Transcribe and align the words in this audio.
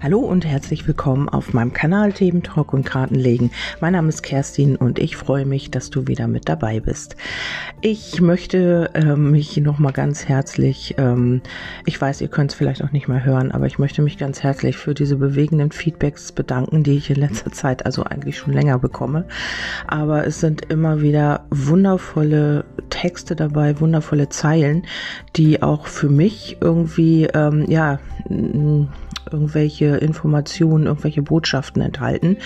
Hallo 0.00 0.20
und 0.20 0.46
herzlich 0.46 0.86
willkommen 0.86 1.28
auf 1.28 1.54
meinem 1.54 1.72
Kanal 1.72 2.12
Themen 2.12 2.44
Talk 2.44 2.72
und 2.72 2.84
Kartenlegen. 2.84 3.50
Mein 3.80 3.94
Name 3.94 4.10
ist 4.10 4.22
Kerstin 4.22 4.76
und 4.76 5.00
ich 5.00 5.16
freue 5.16 5.44
mich, 5.44 5.72
dass 5.72 5.90
du 5.90 6.06
wieder 6.06 6.28
mit 6.28 6.48
dabei 6.48 6.78
bist. 6.78 7.16
Ich 7.80 8.20
möchte 8.20 8.90
ähm, 8.94 9.32
mich 9.32 9.56
nochmal 9.56 9.92
ganz 9.92 10.26
herzlich, 10.26 10.94
ähm, 10.98 11.40
ich 11.84 12.00
weiß, 12.00 12.20
ihr 12.20 12.28
könnt 12.28 12.52
es 12.52 12.56
vielleicht 12.56 12.84
auch 12.84 12.92
nicht 12.92 13.08
mehr 13.08 13.24
hören, 13.24 13.50
aber 13.50 13.66
ich 13.66 13.80
möchte 13.80 14.00
mich 14.00 14.18
ganz 14.18 14.40
herzlich 14.44 14.76
für 14.76 14.94
diese 14.94 15.16
bewegenden 15.16 15.72
Feedbacks 15.72 16.30
bedanken, 16.30 16.84
die 16.84 16.96
ich 16.96 17.10
in 17.10 17.16
letzter 17.16 17.50
Zeit, 17.50 17.84
also 17.84 18.04
eigentlich 18.04 18.38
schon 18.38 18.52
länger 18.52 18.78
bekomme. 18.78 19.24
Aber 19.88 20.24
es 20.24 20.38
sind 20.38 20.70
immer 20.70 21.02
wieder 21.02 21.44
wundervolle 21.50 22.64
Texte 22.88 23.34
dabei, 23.34 23.80
wundervolle 23.80 24.28
Zeilen, 24.28 24.86
die 25.34 25.60
auch 25.60 25.88
für 25.88 26.08
mich 26.08 26.58
irgendwie, 26.60 27.24
ähm, 27.34 27.64
ja, 27.68 27.98
irgendwelche 29.32 29.96
Informationen, 29.96 30.86
irgendwelche 30.86 31.22
Botschaften 31.22 31.82
enthalten, 31.82 32.38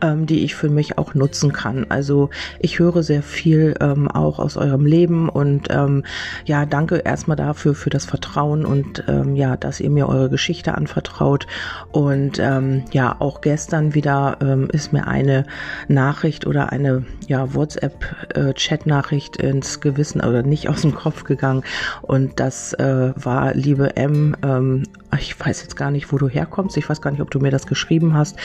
ähm, 0.00 0.26
die 0.26 0.44
ich 0.44 0.54
für 0.54 0.68
mich 0.68 0.98
auch 0.98 1.14
nutzen 1.14 1.52
kann. 1.52 1.86
Also 1.88 2.30
ich 2.60 2.78
höre 2.78 3.02
sehr 3.02 3.22
viel 3.22 3.74
ähm, 3.80 4.08
auch 4.08 4.38
aus 4.38 4.56
eurem 4.56 4.86
Leben 4.86 5.28
und 5.28 5.68
ähm, 5.70 6.04
ja, 6.44 6.66
danke 6.66 6.96
erstmal 6.96 7.36
dafür 7.36 7.74
für 7.74 7.90
das 7.90 8.04
Vertrauen 8.04 8.64
und 8.64 9.04
ähm, 9.08 9.36
ja, 9.36 9.56
dass 9.56 9.80
ihr 9.80 9.90
mir 9.90 10.08
eure 10.08 10.30
Geschichte 10.30 10.74
anvertraut. 10.74 11.46
Und 11.92 12.38
ähm, 12.38 12.84
ja, 12.92 13.16
auch 13.18 13.40
gestern 13.40 13.94
wieder 13.94 14.38
ähm, 14.40 14.68
ist 14.72 14.92
mir 14.92 15.06
eine 15.06 15.44
Nachricht 15.88 16.46
oder 16.46 16.72
eine 16.72 17.04
ja, 17.26 17.54
WhatsApp-Chat-Nachricht 17.54 19.40
äh, 19.40 19.50
ins 19.50 19.80
Gewissen 19.80 20.20
oder 20.20 20.42
nicht 20.42 20.68
aus 20.68 20.82
dem 20.82 20.94
Kopf 20.94 21.24
gegangen. 21.24 21.62
Und 22.02 22.40
das 22.40 22.72
äh, 22.74 23.12
war, 23.16 23.54
liebe 23.54 23.96
M, 23.96 24.36
ähm, 24.42 24.84
ich 25.16 25.38
weiß 25.38 25.62
jetzt 25.62 25.76
gar 25.76 25.90
nicht, 25.90 26.12
wo 26.12 26.18
du 26.18 26.28
herkommst. 26.28 26.76
Ich 26.76 26.88
weiß 26.88 27.00
gar 27.00 27.10
nicht, 27.10 27.20
ob 27.20 27.30
du 27.30 27.38
mir 27.38 27.50
das 27.50 27.66
geschrieben 27.66 28.14
hast. 28.14 28.36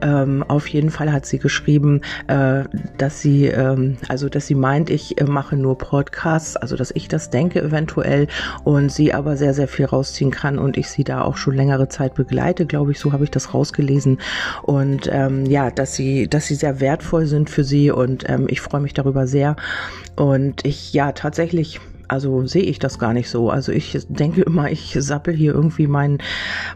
Ähm, 0.00 0.44
auf 0.46 0.66
jeden 0.66 0.90
Fall 0.90 1.12
hat 1.12 1.26
sie 1.26 1.38
geschrieben, 1.38 2.00
äh, 2.26 2.64
dass 2.96 3.20
sie, 3.20 3.46
ähm, 3.46 3.96
also 4.08 4.28
dass 4.28 4.46
sie 4.46 4.54
meint, 4.54 4.90
ich 4.90 5.20
äh, 5.20 5.24
mache 5.24 5.56
nur 5.56 5.78
Podcasts, 5.78 6.56
also 6.56 6.76
dass 6.76 6.90
ich 6.90 7.08
das 7.08 7.30
denke 7.30 7.62
eventuell 7.62 8.26
und 8.64 8.90
sie 8.90 9.14
aber 9.14 9.36
sehr, 9.36 9.54
sehr 9.54 9.68
viel 9.68 9.84
rausziehen 9.84 10.30
kann 10.30 10.58
und 10.58 10.76
ich 10.76 10.90
sie 10.90 11.04
da 11.04 11.22
auch 11.22 11.36
schon 11.36 11.54
längere 11.54 11.88
Zeit 11.88 12.14
begleite, 12.14 12.66
glaube 12.66 12.92
ich, 12.92 12.98
so 12.98 13.12
habe 13.12 13.24
ich 13.24 13.30
das 13.30 13.54
rausgelesen. 13.54 14.18
Und 14.62 15.08
ähm, 15.12 15.46
ja, 15.46 15.70
dass 15.70 15.94
sie, 15.94 16.28
dass 16.28 16.46
sie 16.46 16.54
sehr 16.56 16.80
wertvoll 16.80 17.26
sind 17.26 17.50
für 17.50 17.64
sie 17.64 17.90
und 17.90 18.28
ähm, 18.28 18.46
ich 18.48 18.60
freue 18.60 18.80
mich 18.80 18.94
darüber 18.94 19.26
sehr. 19.26 19.56
Und 20.16 20.64
ich 20.64 20.92
ja 20.92 21.12
tatsächlich 21.12 21.80
also 22.08 22.46
sehe 22.46 22.62
ich 22.62 22.78
das 22.78 22.98
gar 22.98 23.12
nicht 23.12 23.28
so. 23.28 23.50
Also 23.50 23.70
ich 23.70 23.98
denke 24.08 24.40
immer, 24.42 24.70
ich 24.70 24.96
sappel 24.98 25.34
hier 25.34 25.52
irgendwie 25.52 25.86
mein, 25.86 26.18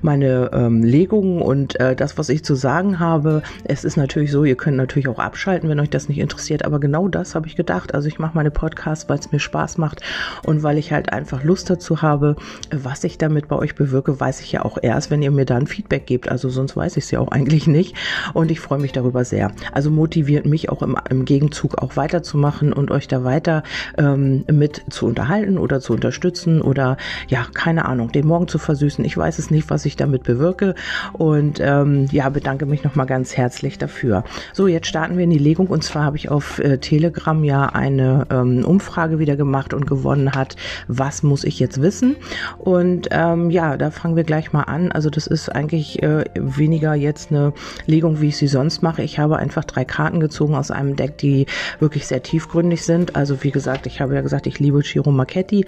meine 0.03 0.51
ähm, 0.53 0.83
Legungen 0.83 1.41
und 1.41 1.81
äh, 1.81 1.97
das, 1.97 2.19
was 2.19 2.29
ich 2.29 2.45
zu 2.45 2.55
sagen 2.55 3.01
habe. 3.01 3.43
Es 3.65 3.85
ist 3.85 3.97
natürlich 3.97 4.31
so, 4.31 4.45
ihr 4.45 4.57
könnt 4.57 4.77
natürlich 4.77 5.09
auch 5.09 5.19
abschalten, 5.19 5.71
wenn 5.71 5.81
euch 5.81 5.89
das 5.89 6.09
nicht 6.09 6.19
interessiert. 6.19 6.67
Aber 6.67 6.81
genau 6.81 7.09
das 7.09 7.35
habe 7.35 7.47
ich 7.47 7.57
gedacht. 7.57 7.95
Also 7.95 8.09
ich 8.09 8.19
mache 8.19 8.33
meine 8.35 8.51
Podcasts, 8.51 9.09
weil 9.09 9.19
es 9.19 9.33
mir 9.33 9.39
Spaß 9.39 9.79
macht 9.79 10.03
und 10.45 10.63
weil 10.63 10.77
ich 10.77 10.93
halt 10.93 11.13
einfach 11.13 11.43
Lust 11.43 11.71
dazu 11.71 12.03
habe. 12.03 12.37
Was 12.71 13.03
ich 13.03 13.17
damit 13.17 13.49
bei 13.49 13.57
euch 13.57 13.75
bewirke, 13.75 14.21
weiß 14.21 14.41
ich 14.43 14.53
ja 14.53 14.65
auch 14.65 14.77
erst, 14.81 15.11
wenn 15.11 15.23
ihr 15.23 15.31
mir 15.31 15.47
dann 15.47 15.67
Feedback 15.67 16.07
gebt. 16.07 16.29
Also 16.29 16.51
sonst 16.51 16.77
weiß 16.77 16.99
ich 16.99 17.05
es 17.05 17.11
ja 17.11 17.21
auch 17.21 17.29
eigentlich 17.29 17.67
nicht. 17.67 17.97
Und 18.35 18.51
ich 18.51 18.61
freue 18.61 18.81
mich 18.81 18.93
darüber 18.93 19.25
sehr. 19.25 19.53
Also 19.73 19.91
motiviert 19.91 20.45
mich 20.45 20.69
auch 20.69 20.83
im, 20.83 20.97
im 21.09 21.25
Gegenzug 21.25 21.79
auch 21.79 21.97
weiterzumachen 21.97 22.75
und 22.75 22.91
euch 22.91 23.09
da 23.09 23.25
weiter 23.25 23.63
ähm, 23.97 24.45
mit 24.51 24.85
zu 24.91 25.07
unterhalten 25.07 25.22
unterhalten 25.23 25.57
oder 25.57 25.81
zu 25.81 25.93
unterstützen 25.93 26.61
oder 26.61 26.97
ja, 27.29 27.47
keine 27.55 27.85
Ahnung, 27.85 28.11
den 28.11 28.27
Morgen 28.27 28.49
zu 28.49 28.59
versüßen. 28.59 29.05
Ich 29.05 29.17
weiß 29.17 29.39
es 29.39 29.53
nicht, 29.53 29.71
was 29.71 29.85
ich 29.85 29.95
damit 29.95 30.25
bewirke 30.25 30.75
und 31.13 31.61
ähm, 31.61 32.09
ja, 32.11 32.29
bedanke 32.29 32.67
mich 32.67 32.83
nochmal 32.83 33.07
ganz 33.07 33.37
herzlich 33.37 33.79
dafür. 33.79 34.25
So, 34.53 34.67
jetzt 34.67 34.89
starten 34.89 35.17
wir 35.17 35.25
in 35.25 35.31
die 35.31 35.39
Legung 35.39 35.69
und 35.69 35.85
zwar 35.85 36.05
habe 36.05 36.17
ich 36.17 36.29
auf 36.29 36.59
äh, 36.59 36.79
Telegram 36.79 37.45
ja 37.45 37.67
eine 37.67 38.27
ähm, 38.31 38.65
Umfrage 38.65 39.21
wieder 39.21 39.37
gemacht 39.37 39.75
und 39.75 39.87
gewonnen 39.87 40.33
hat, 40.33 40.57
was 40.89 41.23
muss 41.23 41.45
ich 41.45 41.61
jetzt 41.61 41.81
wissen? 41.81 42.17
Und 42.59 43.09
ähm, 43.13 43.51
ja, 43.51 43.77
da 43.77 43.93
fangen 43.93 44.17
wir 44.17 44.25
gleich 44.25 44.53
mal 44.53 44.65
an. 44.65 44.91
Also 44.91 45.09
das 45.09 45.29
ist 45.29 45.51
eigentlich 45.51 46.03
äh, 46.03 46.25
weniger 46.35 46.95
jetzt 46.95 47.31
eine 47.31 47.53
Legung, 47.87 48.21
wie 48.21 48.29
ich 48.29 48.37
sie 48.37 48.49
sonst 48.49 48.83
mache. 48.83 49.03
Ich 49.03 49.21
habe 49.21 49.37
einfach 49.37 49.65
drei 49.65 49.85
Karten 49.85 50.19
gezogen 50.19 50.57
aus 50.57 50.73
einem 50.73 50.97
Deck, 50.97 51.17
die 51.19 51.47
wirklich 51.79 52.09
sehr 52.09 52.25
tiefgründig 52.25 52.83
sind. 52.83 53.15
Also 53.15 53.45
wie 53.45 53.53
gesagt, 53.53 53.87
ich 53.87 54.01
habe 54.01 54.17
ja 54.17 54.21
gesagt, 54.21 54.49
ich 54.49 54.59
liebe 54.59 54.81
Chiro 54.81 55.12
Marchetti 55.15 55.67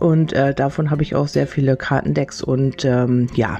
und 0.00 0.32
äh, 0.32 0.54
davon 0.54 0.90
habe 0.90 1.02
ich 1.02 1.14
auch 1.14 1.28
sehr 1.28 1.46
viele 1.46 1.76
Kartendecks 1.76 2.42
und 2.42 2.84
ähm, 2.84 3.28
ja, 3.34 3.58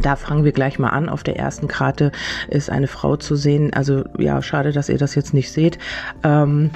da 0.00 0.16
fangen 0.16 0.44
wir 0.44 0.52
gleich 0.52 0.78
mal 0.78 0.90
an. 0.90 1.08
Auf 1.08 1.22
der 1.22 1.36
ersten 1.36 1.68
Karte 1.68 2.12
ist 2.48 2.70
eine 2.70 2.86
Frau 2.88 3.16
zu 3.16 3.36
sehen. 3.36 3.72
Also 3.72 4.04
ja, 4.18 4.42
schade, 4.42 4.72
dass 4.72 4.88
ihr 4.88 4.98
das 4.98 5.14
jetzt 5.14 5.34
nicht 5.34 5.52
seht. 5.52 5.78
Ähm, 6.22 6.70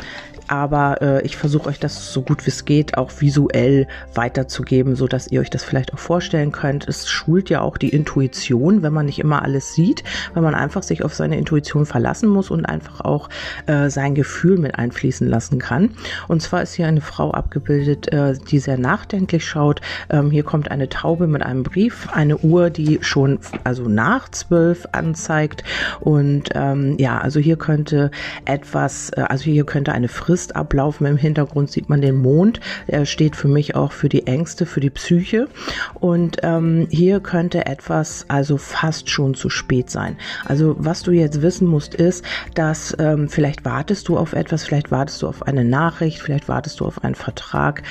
aber 0.49 1.01
äh, 1.01 1.23
ich 1.23 1.37
versuche 1.37 1.69
euch 1.69 1.79
das 1.79 2.13
so 2.13 2.21
gut 2.23 2.45
wie 2.47 2.51
es 2.51 2.65
geht 2.65 2.99
auch 2.99 3.11
visuell 3.21 3.87
weiterzugeben, 4.15 4.97
so 4.97 5.07
dass 5.07 5.29
ihr 5.29 5.41
euch 5.41 5.49
das 5.49 5.65
vielleicht 5.65 5.95
auch 5.95 5.99
vorstellen 5.99 6.53
könnt. 6.53 6.87
Es 6.89 7.09
schult 7.09 7.51
ja 7.51 7.61
auch 7.63 7.79
die 7.79 7.89
Intuition, 7.89 8.83
wenn 8.83 8.93
man 8.93 9.07
nicht 9.07 9.19
immer 9.19 9.43
alles 9.43 9.73
sieht, 9.75 10.05
wenn 10.35 10.43
man 10.43 10.55
einfach 10.55 10.83
sich 10.83 11.05
auf 11.05 11.15
seine 11.15 11.39
Intuition 11.39 11.87
verlassen 11.87 12.29
muss 12.29 12.51
und 12.51 12.67
einfach 12.67 13.01
auch 13.01 13.29
äh, 13.67 13.89
sein 13.89 14.15
Gefühl 14.15 14.59
mit 14.59 14.79
einfließen 14.79 15.27
lassen 15.27 15.59
kann. 15.59 15.91
Und 16.29 16.43
zwar 16.43 16.63
ist 16.63 16.75
hier 16.75 16.87
eine 16.87 17.01
Frau 17.01 17.31
abgebildet, 17.31 18.13
äh, 18.13 18.35
die 18.51 18.59
sehr 18.59 18.79
nachdenklich 18.79 19.47
schaut. 19.47 19.81
Ähm, 20.11 20.31
hier 20.31 20.45
kommt 20.45 20.71
eine 20.71 20.89
Taube 20.89 21.27
mit 21.27 21.43
einem 21.43 21.63
Brief, 21.63 22.09
eine 22.13 22.37
Uhr, 22.37 22.71
die 22.71 22.99
schon 23.03 23.39
also 23.65 23.85
nach 23.85 24.29
zwölf 24.31 24.87
anzeigt 24.93 25.65
und 26.01 26.51
ähm, 26.55 26.97
ja, 26.99 27.19
also 27.19 27.41
hier 27.41 27.57
könnte 27.57 28.11
etwas, 28.45 29.11
äh, 29.11 29.23
also 29.29 29.45
hier 29.45 29.65
könnte 29.65 29.93
eine 29.93 30.09
Frist 30.09 30.57
ablaufen. 30.57 31.07
Im 31.07 31.17
Hintergrund 31.17 31.71
sieht 31.71 31.89
man 31.89 32.01
den 32.01 32.17
Mond. 32.17 32.61
Er 32.87 33.07
steht 33.07 33.37
für 33.37 33.49
mich 33.49 33.75
auch 33.75 33.93
für 33.93 34.09
die 34.09 34.27
Ängste, 34.27 34.67
für 34.67 34.81
die 34.81 34.91
Psyche. 34.91 35.49
Und 35.95 36.39
ähm, 36.43 36.87
hier 36.91 37.21
könnte 37.21 37.67
etwas 37.67 38.27
also 38.29 38.57
fast 38.57 39.11
schon 39.11 39.35
zu 39.35 39.51
spät 39.51 39.91
sein. 39.91 40.17
Also 40.45 40.77
was 40.79 41.03
du 41.03 41.13
jetzt 41.13 41.43
wissen 41.43 41.67
musst, 41.67 41.95
ist, 41.95 42.25
dass 42.55 42.97
ähm, 42.99 43.29
vielleicht 43.29 43.65
wartest 43.65 44.09
du 44.09 44.17
auf 44.17 44.33
etwas, 44.33 44.65
vielleicht 44.65 44.91
wartest 44.91 45.23
du 45.23 45.29
auf 45.29 45.43
eine 45.43 45.65
Nachricht, 45.65 46.21
vielleicht 46.21 46.49
wartest 46.49 46.81
du 46.81 46.87
auf 46.87 47.05
einen 47.05 47.15
Vertrag 47.15 47.83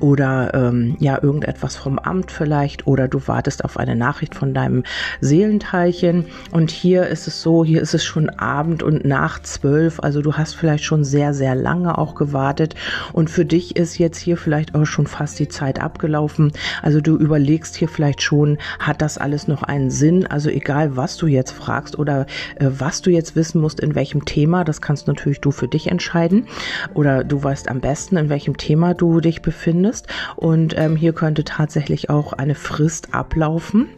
oder 0.00 0.52
ähm, 0.54 0.96
ja 1.00 1.22
irgendetwas 1.22 1.76
vom 1.76 1.98
Amt 1.98 2.30
vielleicht 2.30 2.86
oder 2.86 3.08
du 3.08 3.26
wartest 3.26 3.64
auf 3.64 3.76
eine 3.76 3.96
Nachricht 3.96 4.34
von 4.34 4.54
deinem 4.58 4.82
Seelenteilchen. 5.20 6.26
Und 6.50 6.70
hier 6.70 7.06
ist 7.06 7.28
es 7.28 7.42
so, 7.42 7.64
hier 7.64 7.80
ist 7.80 7.94
es 7.94 8.04
schon 8.04 8.28
Abend 8.28 8.82
und 8.82 9.04
nach 9.04 9.40
zwölf. 9.42 10.00
Also 10.00 10.20
du 10.20 10.34
hast 10.34 10.54
vielleicht 10.54 10.84
schon 10.84 11.04
sehr, 11.04 11.32
sehr 11.32 11.54
lange 11.54 11.96
auch 11.96 12.16
gewartet 12.16 12.74
und 13.12 13.30
für 13.30 13.44
dich 13.44 13.76
ist 13.76 13.98
jetzt 13.98 14.18
hier 14.18 14.36
vielleicht 14.36 14.74
auch 14.74 14.84
schon 14.84 15.06
fast 15.06 15.38
die 15.38 15.48
Zeit 15.48 15.80
abgelaufen. 15.80 16.52
Also 16.82 17.00
du 17.00 17.16
überlegst 17.16 17.76
hier 17.76 17.88
vielleicht 17.88 18.22
schon, 18.22 18.58
hat 18.80 19.00
das 19.00 19.16
alles 19.18 19.46
noch 19.46 19.62
einen 19.62 19.90
Sinn? 19.90 20.26
Also 20.26 20.50
egal, 20.50 20.96
was 20.96 21.16
du 21.16 21.26
jetzt 21.26 21.52
fragst 21.52 21.98
oder 21.98 22.26
äh, 22.56 22.68
was 22.68 23.02
du 23.02 23.10
jetzt 23.10 23.36
wissen 23.36 23.60
musst, 23.60 23.80
in 23.80 23.94
welchem 23.94 24.24
Thema, 24.24 24.64
das 24.64 24.80
kannst 24.80 25.06
natürlich 25.06 25.40
du 25.40 25.52
für 25.52 25.68
dich 25.68 25.86
entscheiden 25.86 26.46
oder 26.94 27.22
du 27.22 27.42
weißt 27.42 27.68
am 27.68 27.80
besten, 27.80 28.16
in 28.16 28.28
welchem 28.28 28.56
Thema 28.56 28.94
du 28.94 29.20
dich 29.20 29.42
befindest 29.42 30.08
und 30.36 30.74
ähm, 30.76 30.96
hier 30.96 31.12
könnte 31.12 31.44
tatsächlich 31.44 32.10
auch 32.10 32.32
eine 32.32 32.54
Frist 32.54 33.14
ablaufen 33.14 33.88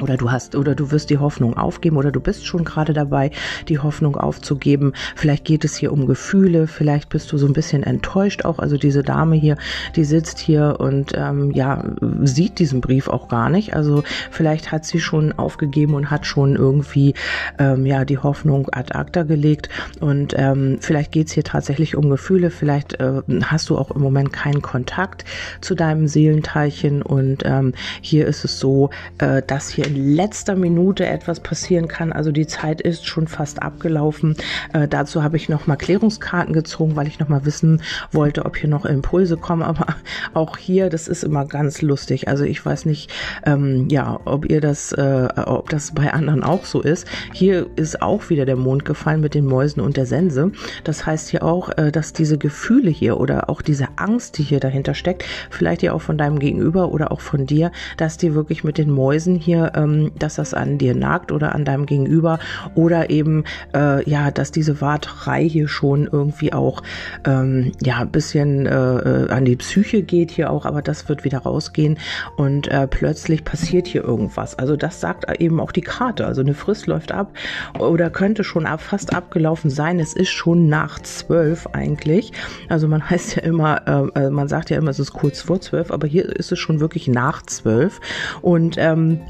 oder 0.00 0.16
du 0.16 0.30
hast 0.30 0.54
oder 0.54 0.74
du 0.74 0.90
wirst 0.90 1.10
die 1.10 1.18
Hoffnung 1.18 1.56
aufgeben 1.56 1.96
oder 1.96 2.10
du 2.10 2.20
bist 2.20 2.46
schon 2.46 2.64
gerade 2.64 2.92
dabei, 2.92 3.30
die 3.68 3.78
Hoffnung 3.78 4.16
aufzugeben. 4.16 4.92
Vielleicht 5.16 5.44
geht 5.44 5.64
es 5.64 5.76
hier 5.76 5.92
um 5.92 6.06
Gefühle, 6.06 6.66
vielleicht 6.66 7.08
bist 7.08 7.32
du 7.32 7.38
so 7.38 7.46
ein 7.46 7.52
bisschen 7.52 7.82
enttäuscht 7.82 8.44
auch. 8.44 8.58
Also 8.58 8.76
diese 8.76 9.02
Dame 9.02 9.36
hier, 9.36 9.56
die 9.96 10.04
sitzt 10.04 10.38
hier 10.38 10.76
und 10.78 11.12
ähm, 11.14 11.50
ja 11.52 11.84
sieht 12.22 12.58
diesen 12.58 12.80
Brief 12.80 13.08
auch 13.08 13.28
gar 13.28 13.50
nicht. 13.50 13.74
Also 13.74 14.02
vielleicht 14.30 14.72
hat 14.72 14.84
sie 14.84 15.00
schon 15.00 15.32
aufgegeben 15.32 15.94
und 15.94 16.10
hat 16.10 16.26
schon 16.26 16.56
irgendwie 16.56 17.14
ähm, 17.58 17.86
ja 17.86 18.04
die 18.04 18.18
Hoffnung 18.18 18.68
ad 18.72 18.94
acta 18.94 19.22
gelegt 19.22 19.68
und 20.00 20.34
ähm, 20.36 20.78
vielleicht 20.80 21.12
geht 21.12 21.28
es 21.28 21.32
hier 21.32 21.44
tatsächlich 21.44 21.96
um 21.96 22.10
Gefühle. 22.10 22.50
Vielleicht 22.50 23.00
äh, 23.00 23.22
hast 23.44 23.70
du 23.70 23.78
auch 23.78 23.90
im 23.90 24.02
Moment 24.02 24.32
keinen 24.32 24.62
Kontakt 24.62 25.24
zu 25.60 25.74
deinem 25.74 26.06
Seelenteilchen 26.06 27.02
und 27.02 27.42
ähm, 27.44 27.72
hier 28.00 28.26
ist 28.26 28.44
es 28.44 28.58
so, 28.58 28.90
äh, 29.18 29.42
dass 29.46 29.68
hier 29.68 29.87
in 29.88 30.14
letzter 30.14 30.54
Minute 30.54 31.06
etwas 31.06 31.40
passieren 31.40 31.88
kann. 31.88 32.12
Also 32.12 32.30
die 32.30 32.46
Zeit 32.46 32.80
ist 32.80 33.06
schon 33.06 33.26
fast 33.26 33.62
abgelaufen. 33.62 34.36
Äh, 34.74 34.86
dazu 34.86 35.22
habe 35.22 35.36
ich 35.36 35.48
noch 35.48 35.66
mal 35.66 35.76
Klärungskarten 35.76 36.52
gezogen, 36.52 36.94
weil 36.94 37.06
ich 37.06 37.18
noch 37.18 37.28
mal 37.28 37.46
wissen 37.46 37.82
wollte, 38.12 38.44
ob 38.44 38.56
hier 38.56 38.68
noch 38.68 38.84
Impulse 38.84 39.36
kommen. 39.36 39.62
Aber 39.62 39.86
auch 40.34 40.58
hier, 40.58 40.90
das 40.90 41.08
ist 41.08 41.24
immer 41.24 41.46
ganz 41.46 41.80
lustig. 41.80 42.28
Also 42.28 42.44
ich 42.44 42.64
weiß 42.64 42.84
nicht, 42.84 43.10
ähm, 43.46 43.88
ja, 43.90 44.20
ob 44.24 44.44
ihr 44.48 44.60
das, 44.60 44.92
äh, 44.92 45.28
ob 45.36 45.70
das 45.70 45.92
bei 45.94 46.12
anderen 46.12 46.42
auch 46.42 46.66
so 46.66 46.82
ist. 46.82 47.06
Hier 47.32 47.66
ist 47.76 48.02
auch 48.02 48.28
wieder 48.28 48.44
der 48.44 48.56
Mond 48.56 48.84
gefallen 48.84 49.20
mit 49.20 49.34
den 49.34 49.46
Mäusen 49.46 49.80
und 49.80 49.96
der 49.96 50.06
Sense. 50.06 50.52
Das 50.84 51.06
heißt 51.06 51.30
hier 51.30 51.42
auch, 51.42 51.70
äh, 51.78 51.90
dass 51.90 52.12
diese 52.12 52.36
Gefühle 52.36 52.90
hier 52.90 53.18
oder 53.18 53.48
auch 53.48 53.62
diese 53.62 53.88
Angst, 53.96 54.36
die 54.36 54.42
hier 54.42 54.60
dahinter 54.60 54.94
steckt, 54.94 55.24
vielleicht 55.48 55.82
ja 55.82 55.94
auch 55.94 56.02
von 56.02 56.18
deinem 56.18 56.38
Gegenüber 56.38 56.92
oder 56.92 57.10
auch 57.10 57.20
von 57.20 57.46
dir, 57.46 57.72
dass 57.96 58.18
die 58.18 58.34
wirklich 58.34 58.64
mit 58.64 58.76
den 58.76 58.90
Mäusen 58.90 59.36
hier 59.36 59.72
ähm, 59.78 60.12
dass 60.18 60.34
das 60.34 60.52
an 60.52 60.78
dir 60.78 60.94
nagt 60.94 61.32
oder 61.32 61.54
an 61.54 61.64
deinem 61.64 61.86
Gegenüber 61.86 62.38
oder 62.74 63.10
eben 63.10 63.44
äh, 63.74 64.08
ja, 64.08 64.30
dass 64.30 64.50
diese 64.50 64.80
Warterei 64.80 65.48
hier 65.48 65.68
schon 65.68 66.08
irgendwie 66.10 66.52
auch 66.52 66.82
ähm, 67.24 67.72
ja 67.82 67.98
ein 68.00 68.10
bisschen 68.10 68.66
äh, 68.66 68.70
äh, 68.70 69.30
an 69.30 69.44
die 69.44 69.56
Psyche 69.56 70.02
geht 70.02 70.30
hier 70.30 70.50
auch, 70.50 70.66
aber 70.66 70.82
das 70.82 71.08
wird 71.08 71.24
wieder 71.24 71.38
rausgehen 71.38 71.98
und 72.36 72.68
äh, 72.68 72.86
plötzlich 72.86 73.44
passiert 73.44 73.86
hier 73.86 74.04
irgendwas. 74.04 74.58
Also 74.58 74.76
das 74.76 75.00
sagt 75.00 75.26
eben 75.40 75.60
auch 75.60 75.72
die 75.72 75.82
Karte. 75.82 76.26
Also 76.26 76.40
eine 76.40 76.54
Frist 76.54 76.86
läuft 76.86 77.12
ab 77.12 77.32
oder 77.78 78.10
könnte 78.10 78.44
schon 78.44 78.66
ab, 78.66 78.80
fast 78.80 79.14
abgelaufen 79.14 79.70
sein. 79.70 80.00
Es 80.00 80.14
ist 80.14 80.30
schon 80.30 80.68
nach 80.68 81.00
zwölf 81.00 81.66
eigentlich. 81.72 82.32
Also 82.68 82.88
man 82.88 83.08
heißt 83.10 83.36
ja 83.36 83.42
immer, 83.42 84.12
äh, 84.14 84.26
äh, 84.26 84.30
man 84.30 84.48
sagt 84.48 84.70
ja 84.70 84.78
immer, 84.78 84.90
es 84.90 84.98
ist 84.98 85.12
kurz 85.12 85.40
vor 85.42 85.60
zwölf, 85.60 85.90
aber 85.90 86.06
hier 86.06 86.24
ist 86.24 86.52
es 86.52 86.58
schon 86.58 86.80
wirklich 86.80 87.08
nach 87.08 87.42
zwölf 87.42 88.00
und 88.42 88.76
ähm, 88.78 89.20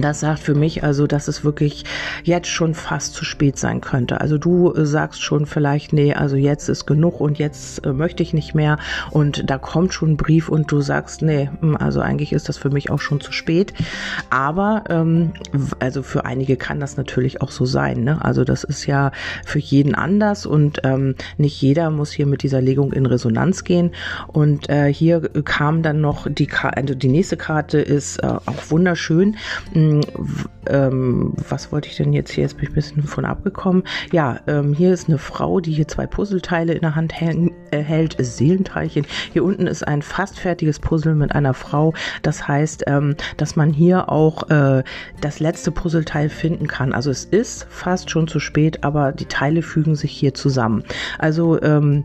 das 0.00 0.20
sagt 0.20 0.40
für 0.40 0.54
mich 0.54 0.84
also, 0.84 1.06
dass 1.06 1.28
es 1.28 1.44
wirklich 1.44 1.84
jetzt 2.22 2.48
schon 2.48 2.74
fast 2.74 3.14
zu 3.14 3.24
spät 3.24 3.58
sein 3.58 3.80
könnte. 3.80 4.20
Also 4.20 4.38
du 4.38 4.72
äh, 4.72 4.84
sagst 4.84 5.22
schon 5.22 5.46
vielleicht, 5.46 5.92
nee, 5.92 6.14
also 6.14 6.36
jetzt 6.36 6.68
ist 6.68 6.86
genug 6.86 7.20
und 7.20 7.38
jetzt 7.38 7.84
äh, 7.86 7.92
möchte 7.92 8.22
ich 8.22 8.34
nicht 8.34 8.54
mehr 8.54 8.78
und 9.10 9.48
da 9.48 9.58
kommt 9.58 9.94
schon 9.94 10.12
ein 10.12 10.16
Brief 10.16 10.48
und 10.48 10.70
du 10.70 10.80
sagst, 10.80 11.22
nee, 11.22 11.50
hm, 11.60 11.76
also 11.76 12.00
eigentlich 12.00 12.32
ist 12.32 12.48
das 12.48 12.58
für 12.58 12.70
mich 12.70 12.90
auch 12.90 13.00
schon 13.00 13.20
zu 13.20 13.32
spät. 13.32 13.72
Aber 14.30 14.84
ähm, 14.88 15.32
also 15.78 16.02
für 16.02 16.24
einige 16.24 16.56
kann 16.56 16.80
das 16.80 16.96
natürlich 16.96 17.40
auch 17.40 17.50
so 17.50 17.64
sein. 17.64 18.04
Ne? 18.04 18.22
Also 18.22 18.44
das 18.44 18.64
ist 18.64 18.86
ja 18.86 19.12
für 19.44 19.58
jeden 19.58 19.94
anders 19.94 20.46
und 20.46 20.80
ähm, 20.84 21.14
nicht 21.38 21.60
jeder 21.60 21.90
muss 21.90 22.12
hier 22.12 22.26
mit 22.26 22.42
dieser 22.42 22.60
Legung 22.60 22.92
in 22.92 23.06
Resonanz 23.06 23.64
gehen. 23.64 23.92
Und 24.28 24.68
äh, 24.68 24.92
hier 24.92 25.20
kam 25.44 25.82
dann 25.82 26.00
noch 26.00 26.26
die, 26.28 26.46
Karte, 26.46 26.76
also 26.76 26.94
die 26.94 27.08
nächste 27.08 27.36
Karte 27.36 27.78
ist 27.78 28.18
äh, 28.18 28.26
auch 28.26 28.70
wunderschön 28.70 29.36
ähm, 29.74 31.32
was 31.48 31.72
wollte 31.72 31.88
ich 31.88 31.96
denn 31.96 32.12
jetzt 32.12 32.32
hier? 32.32 32.44
Jetzt 32.44 32.56
bin 32.56 32.64
ich 32.64 32.70
ein 32.70 32.74
bisschen 32.74 33.02
von 33.02 33.24
abgekommen. 33.24 33.82
Ja, 34.12 34.40
ähm, 34.46 34.72
hier 34.72 34.92
ist 34.92 35.08
eine 35.08 35.18
Frau, 35.18 35.60
die 35.60 35.72
hier 35.72 35.88
zwei 35.88 36.06
Puzzleteile 36.06 36.72
in 36.72 36.80
der 36.80 36.94
Hand 36.94 37.12
äh, 37.20 37.78
hält, 37.82 38.16
Seelenteilchen. 38.18 39.06
Hier 39.32 39.44
unten 39.44 39.66
ist 39.66 39.86
ein 39.86 40.02
fast 40.02 40.38
fertiges 40.38 40.78
Puzzle 40.78 41.14
mit 41.14 41.34
einer 41.34 41.54
Frau. 41.54 41.94
Das 42.22 42.46
heißt, 42.46 42.84
ähm, 42.86 43.16
dass 43.36 43.56
man 43.56 43.72
hier 43.72 44.10
auch 44.10 44.48
äh, 44.50 44.82
das 45.20 45.40
letzte 45.40 45.70
Puzzleteil 45.70 46.28
finden 46.28 46.66
kann. 46.66 46.92
Also 46.92 47.10
es 47.10 47.24
ist 47.24 47.66
fast 47.70 48.10
schon 48.10 48.28
zu 48.28 48.40
spät, 48.40 48.84
aber 48.84 49.12
die 49.12 49.26
Teile 49.26 49.62
fügen 49.62 49.94
sich 49.94 50.12
hier 50.12 50.34
zusammen. 50.34 50.84
Also 51.18 51.60
ähm, 51.62 52.04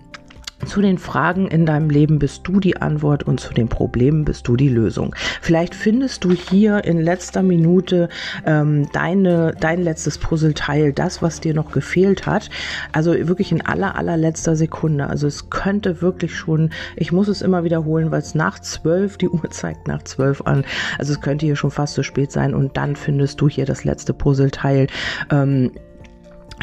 zu 0.66 0.82
den 0.82 0.98
Fragen 0.98 1.48
in 1.48 1.66
deinem 1.66 1.90
Leben 1.90 2.20
bist 2.20 2.48
du 2.48 2.60
die 2.60 2.78
Antwort 2.78 3.24
und 3.24 3.40
zu 3.40 3.54
den 3.54 3.68
Problemen 3.68 4.26
bist 4.26 4.48
du 4.48 4.56
die 4.56 4.70
Lösung. 4.70 5.16
Vielleicht 5.42 5.76
findest 5.76 6.24
du 6.24 6.32
hier 6.32 6.84
in 6.84 7.00
letzter 7.00 7.44
Minute 7.44 8.10
ähm, 8.46 8.88
deine, 8.94 9.54
dein 9.60 9.82
letztes 9.82 10.18
Puzzleteil, 10.18 10.94
das, 10.94 11.22
was 11.22 11.40
dir 11.40 11.54
noch 11.54 11.72
gefehlt 11.72 12.26
hat. 12.26 12.50
Also 12.92 13.14
wirklich 13.14 13.52
in 13.52 13.62
aller, 13.62 13.96
allerletzter 13.96 14.56
Sekunde. 14.56 15.08
Also 15.08 15.28
es 15.28 15.50
könnte 15.50 16.02
wirklich 16.02 16.36
schon, 16.36 16.72
ich 16.96 17.12
muss 17.12 17.28
es 17.28 17.42
immer 17.42 17.64
wiederholen, 17.64 18.12
weil 18.12 18.22
es 18.22 18.36
nach 18.36 18.60
zwölf, 18.60 19.18
die 19.18 19.30
Uhr 19.30 19.50
zeigt 19.50 19.88
nach 19.88 20.04
zwölf 20.04 20.42
an. 20.42 20.64
Also 20.98 21.14
es 21.14 21.22
könnte 21.22 21.46
hier 21.46 21.56
schon 21.56 21.72
fast 21.72 21.96
zu 21.96 22.04
spät 22.04 22.32
sein 22.32 22.54
und 22.54 22.78
dann 22.78 22.96
findest 22.96 23.42
du 23.42 23.50
hier 23.50 23.66
das 23.66 23.84
letzte 23.84 24.14
Puzzleteil. 24.14 24.88
Ähm, 25.30 25.72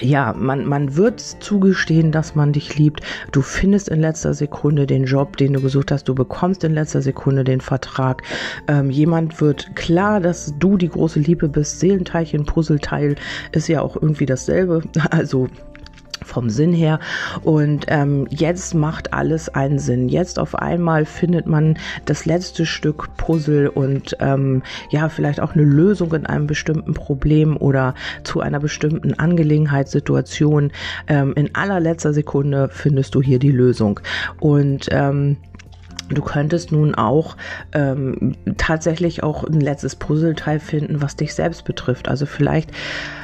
ja, 0.01 0.35
man, 0.37 0.65
man 0.65 0.97
wird 0.97 1.21
zugestehen, 1.21 2.13
dass 2.13 2.35
man 2.35 2.53
dich 2.53 2.79
liebt. 2.79 3.01
Du 3.33 3.43
findest 3.43 3.89
in 3.89 4.01
letzter 4.01 4.35
Sekunde 4.35 4.87
den 4.87 5.05
Job, 5.05 5.37
den 5.37 5.53
du 5.53 5.61
gesucht 5.61 5.91
hast. 5.93 6.09
Du 6.09 6.15
bekommst 6.15 6.65
in 6.65 6.75
letzter 6.75 7.03
Sekunde 7.03 7.45
den 7.45 7.61
Vertrag. 7.61 8.23
Ähm, 8.67 8.91
jemand 8.91 9.41
wird 9.41 9.75
klar, 9.77 10.21
dass 10.21 10.55
du 10.59 10.77
die 10.77 10.89
große 10.89 11.21
Liebe 11.21 11.49
bist. 11.49 11.81
Seelenteilchen, 11.81 12.45
Puzzleteil 12.45 13.17
ist 13.53 13.69
ja 13.69 13.83
auch 13.83 13.97
irgendwie 13.97 14.27
dasselbe. 14.27 14.83
Also 15.11 15.49
vom 16.29 16.51
Sinn 16.51 16.73
her. 16.73 17.01
Und 17.43 17.87
ähm, 17.89 18.27
jetzt 18.31 18.75
macht 18.75 19.13
alles 19.13 19.49
einen 19.49 19.79
Sinn. 19.79 20.09
Jetzt 20.09 20.39
auf 20.39 20.55
einmal 20.55 21.05
findet 21.05 21.47
man 21.47 21.79
das 22.05 22.27
letzte 22.27 22.67
Stück 22.67 23.17
Puzzle 23.17 23.69
und 23.69 24.17
ähm, 24.21 24.63
ja, 24.91 25.09
vielleicht 25.09 25.41
auch 25.41 25.55
eine 25.55 25.65
Lösung 25.65 26.13
in 26.13 26.27
einem 26.27 26.47
bestimmten 26.47 26.95
Problem 26.95 27.57
oder 27.57 27.95
zu 28.23 28.41
einer 28.41 28.61
bestimmten 28.61 29.15
Angelegenheitssituation. 29.15 30.71
Ähm, 31.09 31.33
in 31.35 31.55
allerletzter 31.55 32.13
Sekunde 32.13 32.69
findest 32.73 33.15
du 33.15 33.23
hier 33.23 33.39
die 33.39 33.51
Lösung. 33.51 34.01
Und 34.39 34.89
ähm, 34.91 35.39
Du 36.09 36.23
könntest 36.23 36.73
nun 36.73 36.95
auch 36.95 37.37
ähm, 37.73 38.35
tatsächlich 38.57 39.23
auch 39.23 39.45
ein 39.45 39.61
letztes 39.61 39.97
Puzzleteil 39.97 40.61
finden, 40.61 41.03
was 41.03 41.17
dich 41.17 41.35
selbst 41.35 41.65
betrifft. 41.65 42.09
Also 42.09 42.27
vielleicht 42.27 42.73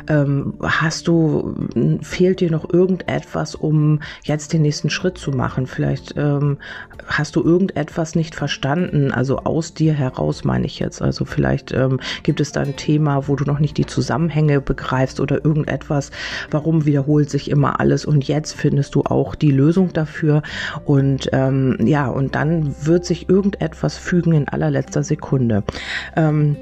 ähm, 0.08 0.54
hast 0.62 1.08
du, 1.08 1.54
fehlt 2.02 2.40
dir 2.40 2.50
noch 2.50 2.68
irgendetwas, 2.70 3.54
um 3.54 4.00
jetzt 4.22 4.52
den 4.52 4.62
nächsten 4.62 4.90
Schritt 4.90 5.18
zu 5.18 5.30
machen. 5.30 5.66
Vielleicht 5.66 6.14
ähm, 6.16 6.58
hast 7.06 7.36
du 7.36 7.42
irgendetwas 7.42 8.14
nicht 8.14 8.34
verstanden, 8.34 9.12
also 9.12 9.38
aus 9.38 9.74
dir 9.74 9.94
heraus 9.94 10.44
meine 10.44 10.66
ich 10.66 10.78
jetzt. 10.78 11.00
Also 11.00 11.24
vielleicht 11.24 11.72
ähm, 11.72 12.00
gibt 12.22 12.40
es 12.40 12.52
da 12.52 12.60
ein 12.60 12.76
Thema, 12.76 13.28
wo 13.28 13.36
du 13.36 13.44
noch 13.44 13.58
nicht 13.58 13.76
die 13.76 13.86
Zusammenhänge 13.86 14.60
begreifst 14.60 15.20
oder 15.20 15.44
irgendetwas, 15.44 16.10
warum 16.50 16.84
wiederholt 16.84 17.30
sich 17.30 17.50
immer 17.50 17.80
alles 17.80 18.04
und 18.04 18.26
jetzt 18.28 18.52
findest 18.54 18.94
du 18.94 19.02
auch 19.02 19.34
die 19.34 19.50
Lösung 19.50 19.92
dafür. 19.92 20.42
Und 20.84 21.30
ähm, 21.32 21.78
ja, 21.84 22.08
und 22.08 22.34
dann 22.34 22.73
wird 22.82 23.04
sich 23.04 23.28
irgendetwas 23.28 23.96
fügen 23.96 24.32
in 24.32 24.48
allerletzter 24.48 25.02
Sekunde. 25.02 25.64
Ähm, 26.16 26.56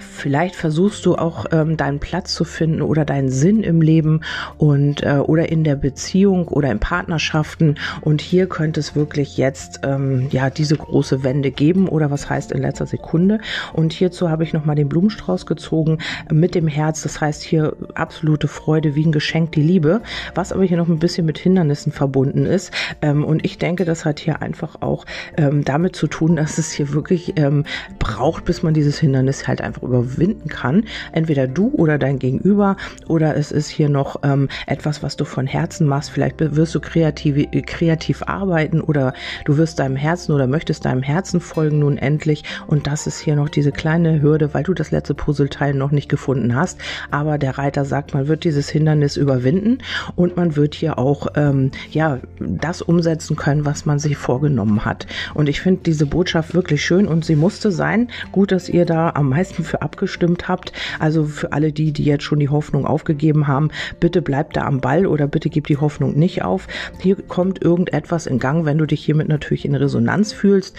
Vielleicht 0.00 0.56
versuchst 0.56 1.04
du 1.06 1.16
auch 1.16 1.46
ähm, 1.52 1.76
deinen 1.76 1.98
Platz 1.98 2.34
zu 2.34 2.44
finden 2.44 2.82
oder 2.82 3.04
deinen 3.04 3.30
Sinn 3.30 3.62
im 3.62 3.80
Leben 3.80 4.20
und 4.58 5.02
äh, 5.02 5.18
oder 5.18 5.50
in 5.50 5.64
der 5.64 5.76
Beziehung 5.76 6.48
oder 6.48 6.70
in 6.70 6.78
Partnerschaften. 6.78 7.76
Und 8.00 8.20
hier 8.20 8.48
könnte 8.48 8.80
es 8.80 8.94
wirklich 8.94 9.36
jetzt 9.36 9.80
ähm, 9.82 10.28
ja 10.30 10.50
diese 10.50 10.76
große 10.76 11.22
Wende 11.22 11.50
geben 11.50 11.88
oder 11.88 12.10
was 12.10 12.28
heißt 12.30 12.52
in 12.52 12.62
letzter 12.62 12.86
Sekunde. 12.86 13.40
Und 13.72 13.92
hierzu 13.92 14.30
habe 14.30 14.44
ich 14.44 14.52
noch 14.52 14.66
den 14.76 14.88
Blumenstrauß 14.88 15.46
gezogen 15.46 15.98
mit 16.30 16.54
dem 16.54 16.68
Herz. 16.68 17.02
Das 17.02 17.20
heißt 17.20 17.42
hier 17.42 17.74
absolute 17.94 18.48
Freude 18.48 18.94
wie 18.94 19.04
ein 19.04 19.12
Geschenk 19.12 19.52
die 19.52 19.62
Liebe, 19.62 20.02
was 20.34 20.52
aber 20.52 20.64
hier 20.64 20.76
noch 20.76 20.88
ein 20.88 20.98
bisschen 20.98 21.26
mit 21.26 21.38
Hindernissen 21.38 21.92
verbunden 21.92 22.46
ist. 22.46 22.72
Ähm, 23.02 23.24
und 23.24 23.44
ich 23.44 23.58
denke, 23.58 23.84
das 23.84 24.04
hat 24.04 24.20
hier 24.20 24.42
einfach 24.42 24.82
auch 24.82 25.04
ähm, 25.36 25.64
damit 25.64 25.96
zu 25.96 26.06
tun, 26.06 26.36
dass 26.36 26.58
es 26.58 26.70
hier 26.70 26.92
wirklich 26.92 27.34
ähm, 27.36 27.64
braucht, 27.98 28.44
bis 28.44 28.62
man 28.62 28.74
dieses 28.74 28.98
Hindernis 28.98 29.48
halt 29.48 29.60
einfach 29.60 29.82
überwinden 29.86 30.48
kann. 30.48 30.84
Entweder 31.12 31.46
du 31.46 31.68
oder 31.68 31.98
dein 31.98 32.18
Gegenüber 32.18 32.76
oder 33.06 33.36
es 33.36 33.52
ist 33.52 33.68
hier 33.68 33.88
noch 33.88 34.16
ähm, 34.22 34.48
etwas, 34.66 35.02
was 35.02 35.16
du 35.16 35.24
von 35.24 35.46
Herzen 35.46 35.86
machst. 35.86 36.10
Vielleicht 36.10 36.36
wirst 36.38 36.74
du 36.74 36.80
kreativ, 36.80 37.48
kreativ 37.66 38.22
arbeiten 38.22 38.80
oder 38.80 39.14
du 39.44 39.56
wirst 39.56 39.78
deinem 39.78 39.96
Herzen 39.96 40.32
oder 40.32 40.46
möchtest 40.46 40.84
deinem 40.84 41.02
Herzen 41.02 41.40
folgen 41.40 41.78
nun 41.78 41.98
endlich. 41.98 42.44
Und 42.66 42.86
das 42.86 43.06
ist 43.06 43.20
hier 43.20 43.36
noch 43.36 43.48
diese 43.48 43.72
kleine 43.72 44.20
Hürde, 44.22 44.54
weil 44.54 44.62
du 44.62 44.74
das 44.74 44.90
letzte 44.90 45.14
Puzzleteil 45.14 45.74
noch 45.74 45.90
nicht 45.90 46.08
gefunden 46.08 46.54
hast. 46.54 46.78
Aber 47.10 47.38
der 47.38 47.58
Reiter 47.58 47.84
sagt, 47.84 48.14
man 48.14 48.28
wird 48.28 48.44
dieses 48.44 48.68
Hindernis 48.68 49.16
überwinden 49.16 49.78
und 50.14 50.36
man 50.36 50.56
wird 50.56 50.74
hier 50.74 50.98
auch 50.98 51.28
ähm, 51.36 51.70
ja 51.90 52.18
das 52.40 52.82
umsetzen 52.82 53.36
können, 53.36 53.64
was 53.64 53.86
man 53.86 53.98
sich 53.98 54.16
vorgenommen 54.16 54.84
hat. 54.84 55.06
Und 55.34 55.48
ich 55.48 55.60
finde 55.60 55.82
diese 55.84 56.06
Botschaft 56.06 56.54
wirklich 56.54 56.84
schön 56.84 57.06
und 57.06 57.24
sie 57.24 57.36
musste 57.36 57.70
sein. 57.70 58.08
Gut, 58.32 58.52
dass 58.52 58.68
ihr 58.68 58.84
da 58.84 59.10
am 59.10 59.28
meisten 59.28 59.64
für 59.66 59.82
abgestimmt 59.82 60.48
habt. 60.48 60.72
Also 60.98 61.24
für 61.24 61.52
alle 61.52 61.72
die, 61.72 61.92
die 61.92 62.04
jetzt 62.04 62.24
schon 62.24 62.38
die 62.38 62.48
Hoffnung 62.48 62.86
aufgegeben 62.86 63.46
haben, 63.46 63.70
bitte 64.00 64.22
bleibt 64.22 64.56
da 64.56 64.62
am 64.62 64.80
Ball 64.80 65.06
oder 65.06 65.26
bitte 65.26 65.50
gebt 65.50 65.68
die 65.68 65.76
Hoffnung 65.76 66.16
nicht 66.18 66.42
auf. 66.42 66.66
Hier 67.00 67.16
kommt 67.16 67.62
irgendetwas 67.62 68.26
in 68.26 68.38
Gang, 68.38 68.64
wenn 68.64 68.78
du 68.78 68.86
dich 68.86 69.04
hiermit 69.04 69.28
natürlich 69.28 69.64
in 69.64 69.74
Resonanz 69.74 70.32
fühlst. 70.32 70.76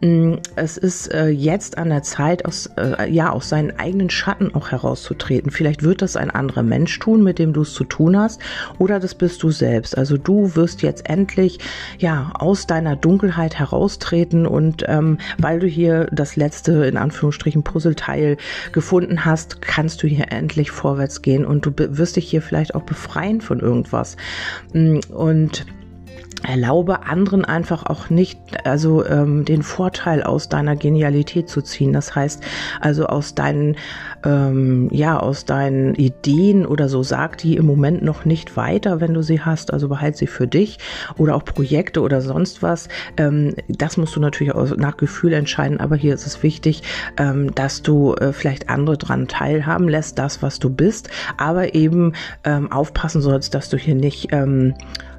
Mm, 0.00 0.34
es 0.56 0.76
ist 0.76 1.12
äh, 1.12 1.28
jetzt 1.28 1.78
an 1.78 1.90
der 1.90 2.02
Zeit, 2.02 2.44
aus, 2.44 2.70
äh, 2.76 3.10
ja, 3.10 3.30
aus 3.30 3.48
seinen 3.48 3.78
eigenen 3.78 4.10
Schatten 4.10 4.54
auch 4.54 4.70
herauszutreten. 4.70 5.50
Vielleicht 5.50 5.82
wird 5.82 6.02
das 6.02 6.16
ein 6.16 6.30
anderer 6.30 6.62
Mensch 6.62 6.98
tun, 6.98 7.22
mit 7.22 7.38
dem 7.38 7.52
du 7.52 7.62
es 7.62 7.74
zu 7.74 7.84
tun 7.84 8.18
hast, 8.18 8.40
oder 8.78 9.00
das 9.00 9.14
bist 9.14 9.42
du 9.42 9.50
selbst. 9.50 9.96
Also 9.96 10.16
du 10.16 10.56
wirst 10.56 10.82
jetzt 10.82 11.08
endlich, 11.08 11.58
ja, 11.98 12.32
aus 12.34 12.66
deiner 12.66 12.96
Dunkelheit 12.96 13.58
heraustreten 13.58 14.46
und 14.46 14.84
ähm, 14.88 15.18
weil 15.38 15.60
du 15.60 15.66
hier 15.66 16.06
das 16.12 16.36
letzte, 16.36 16.84
in 16.84 16.96
Anführungsstrichen, 16.96 17.62
Puzzleteil 17.62 18.29
gefunden 18.72 19.24
hast, 19.24 19.62
kannst 19.62 20.02
du 20.02 20.06
hier 20.06 20.30
endlich 20.30 20.70
vorwärts 20.70 21.22
gehen 21.22 21.44
und 21.44 21.66
du 21.66 21.72
wirst 21.76 22.16
dich 22.16 22.28
hier 22.28 22.42
vielleicht 22.42 22.74
auch 22.74 22.82
befreien 22.82 23.40
von 23.40 23.60
irgendwas. 23.60 24.16
Mm, 24.72 24.98
und 25.10 25.66
erlaube 26.42 27.04
anderen 27.04 27.44
einfach 27.44 27.86
auch 27.86 28.10
nicht, 28.10 28.38
also 28.64 29.04
ähm, 29.04 29.44
den 29.44 29.62
Vorteil 29.62 30.22
aus 30.22 30.48
deiner 30.48 30.76
Genialität 30.76 31.48
zu 31.48 31.62
ziehen. 31.62 31.92
Das 31.92 32.14
heißt, 32.14 32.42
also 32.80 33.06
aus 33.06 33.34
deinen, 33.34 33.76
ähm, 34.24 34.88
ja, 34.92 35.18
aus 35.18 35.44
deinen 35.44 35.94
Ideen 35.94 36.66
oder 36.66 36.88
so, 36.88 37.02
sag 37.02 37.38
die 37.38 37.56
im 37.56 37.66
Moment 37.66 38.02
noch 38.02 38.24
nicht 38.24 38.56
weiter, 38.56 39.00
wenn 39.00 39.14
du 39.14 39.22
sie 39.22 39.40
hast. 39.40 39.72
Also 39.72 39.88
behalt 39.88 40.16
sie 40.16 40.26
für 40.26 40.46
dich 40.46 40.78
oder 41.16 41.34
auch 41.34 41.44
Projekte 41.44 42.00
oder 42.00 42.20
sonst 42.20 42.62
was. 42.62 42.88
Ähm, 43.16 43.54
das 43.68 43.96
musst 43.96 44.16
du 44.16 44.20
natürlich 44.20 44.54
auch 44.54 44.76
nach 44.76 44.96
Gefühl 44.96 45.32
entscheiden, 45.32 45.80
aber 45.80 45.96
hier 45.96 46.14
ist 46.14 46.26
es 46.26 46.42
wichtig, 46.42 46.82
ähm, 47.16 47.54
dass 47.54 47.82
du 47.82 48.14
äh, 48.14 48.32
vielleicht 48.32 48.68
andere 48.68 48.96
dran 48.96 49.28
teilhaben 49.28 49.88
lässt, 49.88 50.18
das, 50.18 50.42
was 50.42 50.58
du 50.58 50.70
bist, 50.70 51.10
aber 51.36 51.74
eben 51.74 52.12
ähm, 52.44 52.70
aufpassen 52.72 53.20
sollst, 53.20 53.54
dass 53.54 53.68
du 53.68 53.76
hier 53.76 53.94
nicht 53.94 54.28
ähm, 54.32 54.74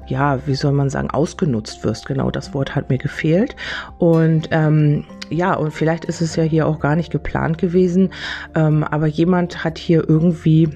ja, 0.06 0.46
wie 0.46 0.54
soll 0.54 0.72
man 0.72 0.90
sagen, 0.90 1.10
ausgenutzt 1.10 1.84
wirst. 1.84 2.06
Genau, 2.06 2.30
das 2.30 2.54
Wort 2.54 2.74
hat 2.74 2.90
mir 2.90 2.98
gefehlt. 2.98 3.56
Und 3.98 4.48
ähm, 4.50 5.04
ja, 5.30 5.54
und 5.54 5.72
vielleicht 5.72 6.04
ist 6.04 6.20
es 6.20 6.36
ja 6.36 6.42
hier 6.42 6.66
auch 6.66 6.80
gar 6.80 6.96
nicht 6.96 7.10
geplant 7.10 7.58
gewesen, 7.58 8.10
ähm, 8.54 8.84
aber 8.84 9.06
jemand 9.06 9.64
hat 9.64 9.78
hier 9.78 10.08
irgendwie 10.08 10.70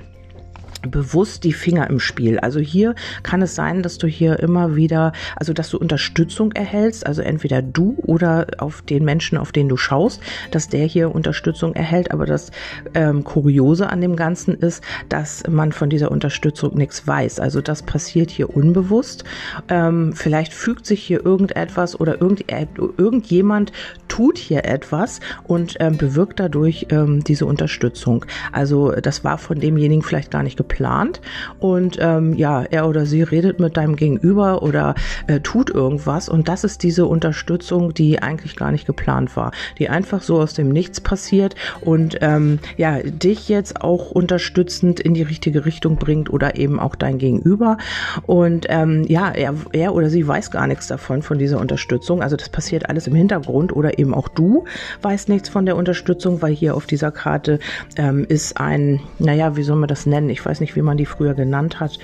bewusst 0.86 1.44
die 1.44 1.52
Finger 1.52 1.88
im 1.88 2.00
Spiel. 2.00 2.38
Also 2.38 2.60
hier 2.60 2.94
kann 3.22 3.42
es 3.42 3.54
sein, 3.54 3.82
dass 3.82 3.98
du 3.98 4.06
hier 4.06 4.38
immer 4.40 4.76
wieder, 4.76 5.12
also 5.36 5.52
dass 5.52 5.70
du 5.70 5.78
Unterstützung 5.78 6.52
erhältst, 6.52 7.06
also 7.06 7.22
entweder 7.22 7.62
du 7.62 7.96
oder 8.02 8.46
auf 8.58 8.82
den 8.82 9.04
Menschen, 9.04 9.38
auf 9.38 9.52
den 9.52 9.68
du 9.68 9.76
schaust, 9.76 10.20
dass 10.50 10.68
der 10.68 10.86
hier 10.86 11.14
Unterstützung 11.14 11.74
erhält. 11.74 12.10
Aber 12.10 12.26
das 12.26 12.50
ähm, 12.94 13.24
Kuriose 13.24 13.88
an 13.90 14.00
dem 14.00 14.16
Ganzen 14.16 14.54
ist, 14.54 14.82
dass 15.08 15.42
man 15.48 15.72
von 15.72 15.90
dieser 15.90 16.10
Unterstützung 16.10 16.76
nichts 16.76 17.06
weiß. 17.06 17.40
Also 17.40 17.60
das 17.60 17.82
passiert 17.82 18.30
hier 18.30 18.54
unbewusst. 18.54 19.24
Ähm, 19.68 20.12
vielleicht 20.14 20.52
fügt 20.52 20.86
sich 20.86 21.02
hier 21.02 21.24
irgendetwas 21.24 21.98
oder 21.98 22.20
irgend, 22.20 22.50
äh, 22.50 22.66
irgendjemand 22.76 23.72
tut 24.08 24.38
hier 24.38 24.64
etwas 24.64 25.20
und 25.44 25.76
ähm, 25.80 25.96
bewirkt 25.96 26.40
dadurch 26.40 26.86
ähm, 26.90 27.22
diese 27.24 27.46
Unterstützung. 27.46 28.24
Also 28.52 28.92
das 28.92 29.24
war 29.24 29.38
von 29.38 29.60
demjenigen 29.60 30.02
vielleicht 30.02 30.30
gar 30.30 30.42
nicht 30.42 30.56
geplant 30.56 30.75
geplant. 30.76 31.20
Und 31.58 31.96
ähm, 32.00 32.34
ja, 32.34 32.62
er 32.62 32.88
oder 32.88 33.06
sie 33.06 33.22
redet 33.22 33.60
mit 33.60 33.76
deinem 33.76 33.96
Gegenüber 33.96 34.62
oder 34.62 34.94
äh, 35.26 35.40
tut 35.40 35.70
irgendwas. 35.70 36.28
Und 36.28 36.48
das 36.48 36.64
ist 36.64 36.82
diese 36.82 37.06
Unterstützung, 37.06 37.94
die 37.94 38.22
eigentlich 38.22 38.56
gar 38.56 38.72
nicht 38.72 38.86
geplant 38.86 39.36
war, 39.36 39.52
die 39.78 39.88
einfach 39.88 40.22
so 40.22 40.40
aus 40.40 40.54
dem 40.54 40.68
Nichts 40.68 41.00
passiert 41.00 41.54
und 41.80 42.18
ähm, 42.20 42.58
ja, 42.76 42.98
dich 43.02 43.48
jetzt 43.48 43.80
auch 43.80 44.10
unterstützend 44.10 45.00
in 45.00 45.14
die 45.14 45.22
richtige 45.22 45.64
Richtung 45.64 45.96
bringt 45.96 46.30
oder 46.30 46.56
eben 46.56 46.78
auch 46.78 46.94
dein 46.94 47.18
Gegenüber. 47.18 47.78
Und 48.26 48.66
ähm, 48.68 49.04
ja, 49.08 49.30
er, 49.30 49.54
er 49.72 49.94
oder 49.94 50.10
sie 50.10 50.26
weiß 50.26 50.50
gar 50.50 50.66
nichts 50.66 50.88
davon, 50.88 51.22
von 51.22 51.38
dieser 51.38 51.60
Unterstützung, 51.60 52.22
also 52.22 52.36
das 52.36 52.48
passiert 52.48 52.88
alles 52.88 53.06
im 53.06 53.14
Hintergrund 53.14 53.74
oder 53.74 53.98
eben 53.98 54.14
auch 54.14 54.28
du 54.28 54.64
weißt 55.02 55.28
nichts 55.28 55.48
von 55.48 55.64
der 55.64 55.76
Unterstützung, 55.76 56.42
weil 56.42 56.52
hier 56.52 56.74
auf 56.74 56.86
dieser 56.86 57.10
Karte 57.10 57.58
ähm, 57.96 58.26
ist 58.28 58.58
ein, 58.58 59.00
naja, 59.18 59.56
wie 59.56 59.62
soll 59.62 59.76
man 59.76 59.88
das 59.88 60.06
nennen? 60.06 60.28
Ich 60.30 60.44
weiß 60.44 60.56
weiß 60.56 60.60
nicht, 60.66 60.74
wie 60.74 60.82
man 60.82 60.96
die 60.96 61.06
früher 61.06 61.34
genannt 61.34 61.78
hat. 61.78 62.00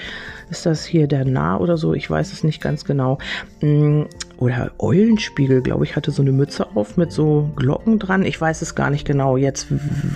Ist 0.48 0.66
das 0.66 0.84
hier 0.84 1.08
der 1.08 1.24
Nah 1.24 1.58
oder 1.58 1.76
so? 1.76 1.94
Ich 1.94 2.08
weiß 2.08 2.32
es 2.32 2.44
nicht 2.44 2.60
ganz 2.60 2.84
genau. 2.84 3.18
Mm, 3.60 4.02
oder 4.36 4.70
Eulenspiegel, 4.78 5.62
glaube 5.62 5.84
ich, 5.84 5.96
hatte 5.96 6.12
so 6.12 6.22
eine 6.22 6.30
Mütze 6.30 6.68
auf 6.76 6.96
mit 6.96 7.10
so 7.10 7.50
Glocken 7.56 7.98
dran. 7.98 8.24
Ich 8.24 8.40
weiß 8.40 8.62
es 8.62 8.76
gar 8.76 8.90
nicht 8.90 9.04
genau 9.04 9.36
jetzt, 9.36 9.66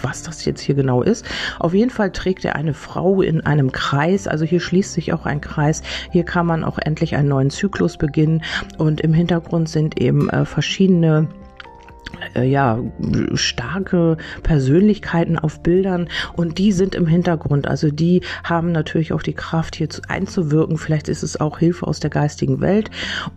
was 0.03 0.23
das 0.23 0.45
jetzt 0.45 0.61
hier 0.61 0.77
genau 0.77 1.03
ist. 1.03 1.27
Auf 1.59 1.75
jeden 1.75 1.91
Fall 1.91 2.13
trägt 2.13 2.45
er 2.45 2.55
eine 2.55 2.75
Frau 2.75 3.21
in 3.21 3.41
einem 3.41 3.73
Kreis. 3.73 4.29
Also 4.29 4.45
hier 4.45 4.61
schließt 4.61 4.93
sich 4.93 5.13
auch 5.13 5.27
ein 5.27 5.41
Kreis. 5.41 5.83
Hier 6.13 6.25
kann 6.25 6.47
man 6.47 6.63
auch 6.63 6.79
endlich 6.79 7.17
einen 7.17 7.29
neuen 7.29 7.51
Zyklus 7.51 7.97
beginnen. 7.97 8.43
Und 8.79 9.01
im 9.01 9.13
Hintergrund 9.13 9.69
sind 9.69 10.01
eben 10.01 10.31
äh, 10.31 10.45
verschiedene 10.45 11.27
äh, 12.37 12.45
ja, 12.45 12.79
starke 13.35 14.17
Persönlichkeiten 14.43 15.39
auf 15.39 15.63
Bildern 15.63 16.09
und 16.35 16.59
die 16.59 16.73
sind 16.73 16.95
im 16.95 17.07
Hintergrund. 17.07 17.67
Also 17.67 17.91
die 17.91 18.23
haben 18.45 18.73
natürlich 18.73 19.13
auch 19.13 19.23
die 19.23 19.33
Kraft, 19.33 19.77
hier 19.77 19.89
zu, 19.89 20.03
einzuwirken. 20.09 20.79
Vielleicht 20.79 21.09
ist 21.09 21.23
es 21.23 21.41
auch 21.41 21.59
Hilfe 21.59 21.87
aus 21.87 22.01
der 22.01 22.11
geistigen 22.11 22.61
Welt. 22.61 22.91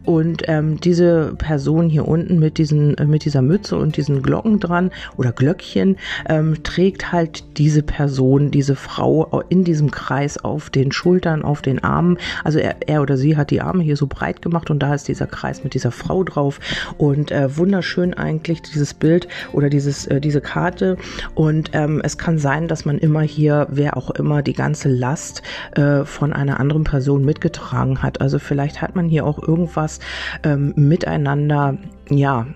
Und 0.06 0.44
ähm, 0.48 0.80
diese 0.80 1.34
Person 1.38 1.90
hier 1.90 2.08
unten 2.08 2.40
mit, 2.40 2.58
diesen, 2.58 2.98
äh, 2.98 3.06
mit 3.06 3.26
dieser 3.26 3.42
Mütze 3.42 3.78
und 3.78 3.98
diesen 3.98 4.22
Glocken 4.22 4.60
dran 4.60 4.92
oder 5.18 5.32
Glöckchen 5.32 5.98
ähm, 6.28 6.62
trägt 6.64 7.12
halt 7.12 7.58
diese 7.58 7.84
Person, 7.84 8.52
diese 8.52 8.76
Frau 8.76 9.44
in 9.50 9.64
diesem 9.64 9.92
Kreis 9.92 10.38
auf 10.38 10.70
den 10.70 10.92
Schultern, 10.92 11.44
auf 11.44 11.62
den 11.62 11.84
Armen. 11.84 12.18
Also 12.44 12.60
er, 12.60 12.76
er 12.88 13.02
oder 13.02 13.18
sie 13.18 13.38
hat 13.38 13.52
die 13.52 13.62
Arme 13.62 13.84
hier 13.84 13.98
so 13.98 14.08
breit 14.08 14.42
gemacht 14.42 14.70
und 14.70 14.80
da 14.80 14.94
ist 14.94 15.08
dieser 15.08 15.28
Kreis 15.28 15.64
mit 15.64 15.74
dieser 15.74 15.92
Frau 15.92 16.24
drauf. 16.24 16.60
Und 16.98 17.32
äh, 17.32 17.58
wunderschön 17.58 18.14
eigentlich 18.14 18.62
dieses 18.62 18.89
Bild 18.94 19.28
oder 19.52 19.70
dieses, 19.70 20.06
äh, 20.08 20.22
diese 20.22 20.42
Karte. 20.42 20.98
Und 21.36 21.72
ähm, 21.74 22.02
es 22.04 22.18
kann 22.18 22.38
sein, 22.38 22.68
dass 22.68 22.86
man 22.86 22.98
immer 22.98 23.22
hier, 23.22 23.68
wer 23.70 23.98
auch 23.98 24.12
immer, 24.12 24.42
die 24.42 24.54
ganze 24.54 24.90
Last 24.90 25.42
äh, 25.72 26.06
von 26.06 26.34
einer 26.34 26.60
anderen 26.60 26.84
Person 26.84 27.26
mitgetragen 27.26 28.02
hat. 28.02 28.22
Also 28.22 28.40
vielleicht 28.40 28.82
hat 28.82 28.96
man 28.96 29.08
hier 29.08 29.26
auch 29.26 29.42
irgendwas 29.42 30.00
ähm, 30.44 30.74
miteinander 30.76 31.78
ja, 32.10 32.48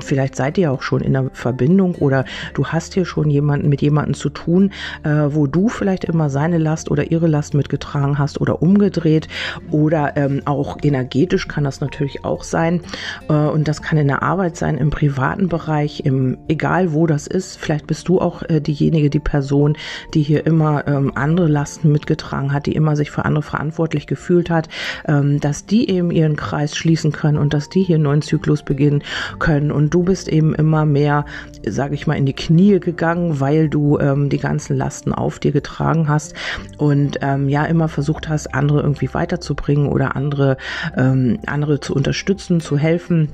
vielleicht 0.00 0.36
seid 0.36 0.58
ihr 0.58 0.72
auch 0.72 0.82
schon 0.82 1.00
in 1.00 1.12
der 1.12 1.30
Verbindung 1.32 1.94
oder 1.96 2.24
du 2.54 2.66
hast 2.66 2.94
hier 2.94 3.04
schon 3.04 3.30
jemanden 3.30 3.68
mit 3.68 3.82
jemandem 3.82 4.14
zu 4.14 4.28
tun, 4.28 4.72
äh, 5.04 5.10
wo 5.28 5.46
du 5.46 5.68
vielleicht 5.68 6.04
immer 6.04 6.30
seine 6.30 6.58
Last 6.58 6.90
oder 6.90 7.10
ihre 7.10 7.26
Last 7.26 7.54
mitgetragen 7.54 8.18
hast 8.18 8.40
oder 8.40 8.62
umgedreht 8.62 9.28
oder 9.70 10.16
ähm, 10.16 10.42
auch 10.44 10.78
energetisch 10.82 11.48
kann 11.48 11.64
das 11.64 11.80
natürlich 11.80 12.24
auch 12.24 12.42
sein 12.42 12.80
äh, 13.28 13.32
und 13.32 13.68
das 13.68 13.82
kann 13.82 13.98
in 13.98 14.08
der 14.08 14.22
Arbeit 14.22 14.56
sein, 14.56 14.78
im 14.78 14.90
privaten 14.90 15.48
Bereich, 15.48 16.04
im 16.04 16.38
egal 16.48 16.92
wo 16.92 17.06
das 17.06 17.26
ist. 17.26 17.58
Vielleicht 17.58 17.86
bist 17.86 18.08
du 18.08 18.20
auch 18.20 18.42
äh, 18.42 18.60
diejenige, 18.60 19.10
die 19.10 19.20
Person, 19.20 19.76
die 20.14 20.22
hier 20.22 20.46
immer 20.46 20.86
ähm, 20.86 21.12
andere 21.14 21.48
Lasten 21.48 21.92
mitgetragen 21.92 22.52
hat, 22.52 22.66
die 22.66 22.74
immer 22.74 22.96
sich 22.96 23.10
für 23.10 23.24
andere 23.24 23.42
verantwortlich 23.42 24.06
gefühlt 24.06 24.50
hat, 24.50 24.68
ähm, 25.06 25.40
dass 25.40 25.66
die 25.66 25.88
eben 25.90 26.10
ihren 26.10 26.36
Kreis 26.36 26.76
schließen 26.76 27.12
können 27.12 27.38
und 27.38 27.54
dass 27.54 27.68
die 27.68 27.82
hier 27.82 27.96
einen 27.96 28.04
neuen 28.04 28.22
Zyklus 28.22 28.62
beginnen 28.72 29.02
können. 29.38 29.70
Und 29.70 29.92
du 29.92 30.02
bist 30.02 30.28
eben 30.28 30.54
immer 30.54 30.86
mehr, 30.86 31.26
sage 31.66 31.94
ich 31.94 32.06
mal, 32.06 32.14
in 32.14 32.24
die 32.24 32.32
Knie 32.32 32.80
gegangen, 32.80 33.38
weil 33.38 33.68
du 33.68 33.98
ähm, 33.98 34.30
die 34.30 34.38
ganzen 34.38 34.76
Lasten 34.76 35.12
auf 35.12 35.38
dir 35.38 35.52
getragen 35.52 36.08
hast 36.08 36.34
und 36.78 37.18
ähm, 37.20 37.50
ja 37.50 37.66
immer 37.66 37.88
versucht 37.88 38.28
hast, 38.28 38.54
andere 38.54 38.80
irgendwie 38.80 39.12
weiterzubringen 39.12 39.88
oder 39.88 40.16
andere, 40.16 40.56
ähm, 40.96 41.38
andere 41.46 41.80
zu 41.80 41.94
unterstützen, 41.94 42.60
zu 42.60 42.78
helfen. 42.78 43.28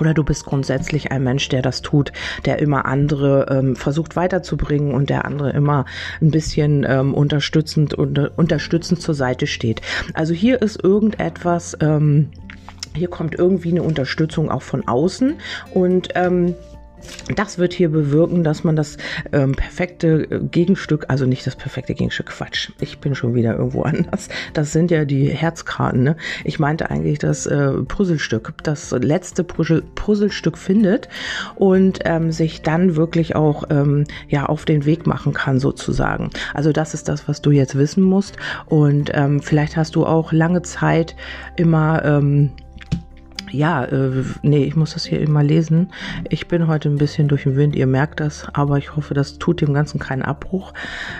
Oder 0.00 0.14
du 0.14 0.24
bist 0.24 0.46
grundsätzlich 0.46 1.12
ein 1.12 1.22
Mensch, 1.22 1.48
der 1.50 1.62
das 1.62 1.82
tut, 1.82 2.12
der 2.44 2.58
immer 2.60 2.86
andere 2.86 3.46
ähm, 3.50 3.76
versucht 3.76 4.16
weiterzubringen 4.16 4.94
und 4.94 5.10
der 5.10 5.24
andere 5.26 5.50
immer 5.50 5.84
ein 6.20 6.30
bisschen 6.30 6.86
ähm, 6.88 7.12
unterstützend 7.12 7.92
und 7.94 8.18
unterstützend 8.38 9.02
zur 9.02 9.14
Seite 9.14 9.46
steht. 9.46 9.82
Also 10.14 10.32
hier 10.32 10.62
ist 10.62 10.82
irgendetwas, 10.82 11.76
ähm, 11.80 12.30
hier 12.94 13.08
kommt 13.08 13.34
irgendwie 13.34 13.70
eine 13.70 13.82
Unterstützung 13.82 14.50
auch 14.50 14.62
von 14.62 14.86
außen 14.86 15.34
und 15.74 16.08
ähm, 16.14 16.54
das 17.34 17.58
wird 17.58 17.72
hier 17.72 17.90
bewirken, 17.90 18.44
dass 18.44 18.64
man 18.64 18.76
das 18.76 18.96
ähm, 19.32 19.52
perfekte 19.52 20.30
äh, 20.30 20.40
Gegenstück, 20.40 21.06
also 21.08 21.26
nicht 21.26 21.46
das 21.46 21.56
perfekte 21.56 21.94
Gegenstück, 21.94 22.26
Quatsch, 22.26 22.70
ich 22.80 22.98
bin 22.98 23.14
schon 23.14 23.34
wieder 23.34 23.56
irgendwo 23.56 23.82
anders. 23.82 24.28
Das 24.52 24.72
sind 24.72 24.90
ja 24.90 25.04
die 25.04 25.28
Herzkarten. 25.28 26.02
Ne? 26.02 26.16
Ich 26.44 26.58
meinte 26.58 26.90
eigentlich 26.90 27.18
das 27.18 27.46
äh, 27.46 27.72
Puzzlestück, 27.72 28.54
das 28.62 28.90
letzte 28.90 29.44
Puzzle 29.44 29.82
Puzzlestück 29.94 30.58
findet 30.58 31.08
und 31.54 32.00
ähm, 32.04 32.32
sich 32.32 32.62
dann 32.62 32.96
wirklich 32.96 33.36
auch 33.36 33.64
ähm, 33.70 34.04
ja 34.28 34.46
auf 34.46 34.64
den 34.64 34.84
Weg 34.84 35.06
machen 35.06 35.32
kann 35.32 35.58
sozusagen. 35.58 36.30
Also 36.54 36.72
das 36.72 36.94
ist 36.94 37.08
das, 37.08 37.28
was 37.28 37.42
du 37.42 37.50
jetzt 37.50 37.76
wissen 37.76 38.02
musst 38.02 38.36
und 38.66 39.10
ähm, 39.14 39.40
vielleicht 39.40 39.76
hast 39.76 39.94
du 39.94 40.06
auch 40.06 40.32
lange 40.32 40.62
Zeit 40.62 41.16
immer 41.56 42.04
ähm, 42.04 42.52
ja, 43.52 43.84
äh, 43.84 44.24
nee, 44.42 44.64
ich 44.64 44.76
muss 44.76 44.94
das 44.94 45.04
hier 45.04 45.20
immer 45.20 45.42
lesen. 45.42 45.92
Ich 46.28 46.48
bin 46.48 46.66
heute 46.66 46.88
ein 46.88 46.96
bisschen 46.96 47.28
durch 47.28 47.44
den 47.44 47.56
Wind, 47.56 47.76
ihr 47.76 47.86
merkt 47.86 48.20
das, 48.20 48.46
aber 48.52 48.78
ich 48.78 48.96
hoffe, 48.96 49.14
das 49.14 49.38
tut 49.38 49.60
dem 49.60 49.74
Ganzen 49.74 49.98
keinen 49.98 50.22
Abbruch. 50.22 50.72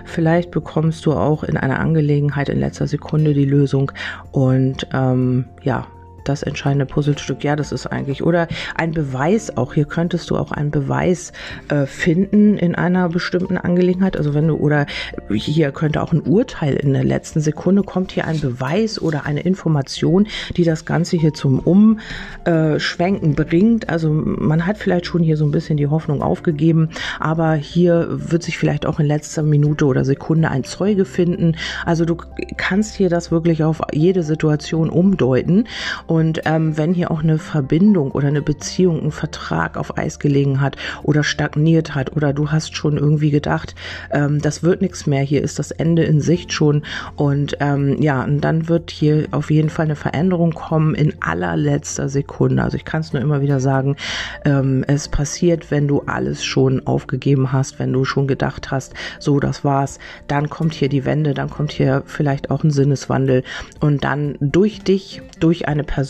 Vielleicht 0.05 0.51
bekommst 0.51 1.05
du 1.07 1.13
auch 1.13 1.45
in 1.45 1.57
einer 1.57 1.79
Angelegenheit 1.79 2.49
in 2.49 2.61
letzter 2.61 2.87
Sekunde 2.87 3.35
die 3.35 3.45
Lösung 3.45 3.93
und 4.31 4.87
ähm, 4.93 5.47
ja, 5.63 5.87
das 6.25 6.43
entscheidende 6.43 6.87
Puzzlestück. 6.87 7.45
Ja, 7.45 7.57
das 7.57 7.73
ist 7.73 7.87
eigentlich. 7.87 8.23
Oder 8.23 8.49
ein 8.75 8.93
Beweis 8.93 9.57
auch. 9.57 9.75
Hier 9.75 9.85
könntest 9.85 10.31
du 10.31 10.37
auch 10.37 10.53
einen 10.53 10.71
Beweis 10.71 11.33
äh, 11.69 11.87
finden 11.87 12.59
in 12.59 12.75
einer 12.75 13.09
bestimmten 13.09 13.57
Angelegenheit. 13.59 14.17
Also 14.17 14.35
wenn 14.35 14.49
du, 14.49 14.57
oder 14.57 14.87
hier 15.31 15.73
könnte 15.73 16.03
auch 16.03 16.13
ein 16.13 16.23
Urteil 16.23 16.75
in 16.75 16.93
der 16.93 17.05
letzten 17.05 17.41
Sekunde, 17.41 17.83
kommt 17.83 18.13
hier 18.13 18.27
ein 18.27 18.41
Beweis 18.41 19.01
oder 19.01 19.27
eine 19.27 19.41
Information, 19.41 20.27
die 20.57 20.65
das 20.65 20.85
Ganze 20.85 21.17
hier 21.17 21.35
zum 21.35 21.59
Umschwenken 21.61 23.35
bringt. 23.35 23.89
Also 23.89 24.11
man 24.13 24.67
hat 24.67 24.79
vielleicht 24.79 25.07
schon 25.07 25.23
hier 25.23 25.37
so 25.37 25.45
ein 25.45 25.51
bisschen 25.51 25.77
die 25.77 25.87
Hoffnung 25.87 26.23
aufgegeben, 26.23 26.91
aber 27.19 27.55
hier 27.55 28.09
wird 28.11 28.43
sich 28.43 28.59
vielleicht 28.59 28.87
auch 28.87 29.01
in 29.01 29.07
letzter 29.07 29.43
Minute 29.43 29.87
oder 29.87 30.05
Sekunde 30.05 30.51
ein 30.51 30.65
Zeuge 30.65 31.05
finden. 31.05 31.57
Also 31.85 32.05
du 32.05 32.17
kannst 32.57 32.95
hier 32.95 33.09
das 33.09 33.31
wirklich 33.31 33.65
auf 33.65 33.81
jede 33.93 34.23
Situation 34.23 34.91
umdeuten 34.91 35.67
Und 36.13 36.43
ähm, 36.45 36.77
wenn 36.77 36.93
hier 36.93 37.11
auch 37.11 37.23
eine 37.23 37.39
Verbindung 37.39 38.11
oder 38.11 38.29
eine 38.29 38.43
Beziehung, 38.43 39.03
ein 39.03 39.13
Vertrag 39.13 39.79
auf 39.79 39.97
Eis 39.97 40.19
gelegen 40.19 40.61
hat 40.61 40.77
oder 41.03 41.25
stagniert 41.25 41.95
hat 41.95 42.15
oder 42.15 42.35
du 42.35 42.51
hast 42.51 42.77
schon 42.77 42.99
irgendwie 42.99 43.31
gedacht, 43.31 43.75
ähm, 44.11 44.39
das 44.39 44.63
wird 44.63 44.83
nichts 44.83 45.07
mehr, 45.07 45.23
hier 45.23 45.41
ist 45.41 45.59
das 45.59 45.71
Ende 45.71 46.05
in 46.05 46.21
Sicht 46.21 46.53
schon. 46.53 46.83
Und 47.17 47.57
ähm, 47.61 47.97
ja, 48.03 48.25
und 48.25 48.43
dann 48.43 48.69
wird 48.69 48.91
hier 48.91 49.27
auf 49.31 49.51
jeden 49.51 49.71
Fall 49.71 49.87
eine 49.87 49.97
Veränderung 49.97 50.53
kommen 50.53 50.95
in 50.95 51.15
allerletzter 51.23 52.11
Sekunde. 52.11 52.63
Also 52.63 52.77
ich 52.77 52.85
kann 52.85 53.01
es 53.01 53.15
nur 53.15 53.23
immer 53.23 53.41
wieder 53.41 53.59
sagen, 53.59 53.97
ähm, 54.45 54.85
es 54.87 55.09
passiert, 55.09 55.71
wenn 55.71 55.89
du 55.89 56.03
alles 56.03 56.45
schon 56.45 56.87
aufgegeben 56.87 57.53
hast, 57.53 57.79
wenn 57.79 57.91
du 57.91 58.05
schon 58.05 58.27
gedacht 58.27 58.71
hast, 58.71 58.93
so, 59.19 59.41
das 59.41 59.65
war's, 59.65 59.99
dann 60.29 60.51
kommt 60.51 60.75
hier 60.75 60.91
die 60.91 61.07
Wende, 61.07 61.33
dann 61.33 61.49
kommt 61.49 61.73
hier 61.73 62.03
vielleicht 62.05 62.51
auch 62.51 62.65
ein 62.65 62.71
Sinneswandel. 62.71 63.45
Und 63.81 64.05
dann 64.05 64.37
durch 64.41 64.83
dich, 64.83 65.23
durch 65.41 65.69
eine 65.69 65.85
Person, 65.85 66.02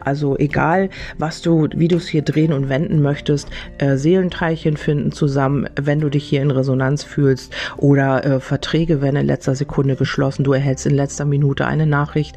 also 0.00 0.36
egal, 0.38 0.90
was 1.18 1.42
du, 1.42 1.68
wie 1.74 1.88
du 1.88 1.96
es 1.96 2.08
hier 2.08 2.22
drehen 2.22 2.52
und 2.52 2.68
wenden 2.68 3.02
möchtest, 3.02 3.48
äh, 3.78 3.96
Seelenteilchen 3.96 4.76
finden 4.76 5.12
zusammen, 5.12 5.68
wenn 5.80 6.00
du 6.00 6.08
dich 6.08 6.24
hier 6.24 6.42
in 6.42 6.50
Resonanz 6.50 7.02
fühlst 7.02 7.52
oder 7.76 8.24
äh, 8.24 8.40
Verträge 8.40 9.00
werden 9.02 9.16
in 9.16 9.26
letzter 9.26 9.54
Sekunde 9.54 9.96
geschlossen, 9.96 10.44
du 10.44 10.52
erhältst 10.52 10.86
in 10.86 10.94
letzter 10.94 11.24
Minute 11.24 11.66
eine 11.66 11.86
Nachricht 11.86 12.36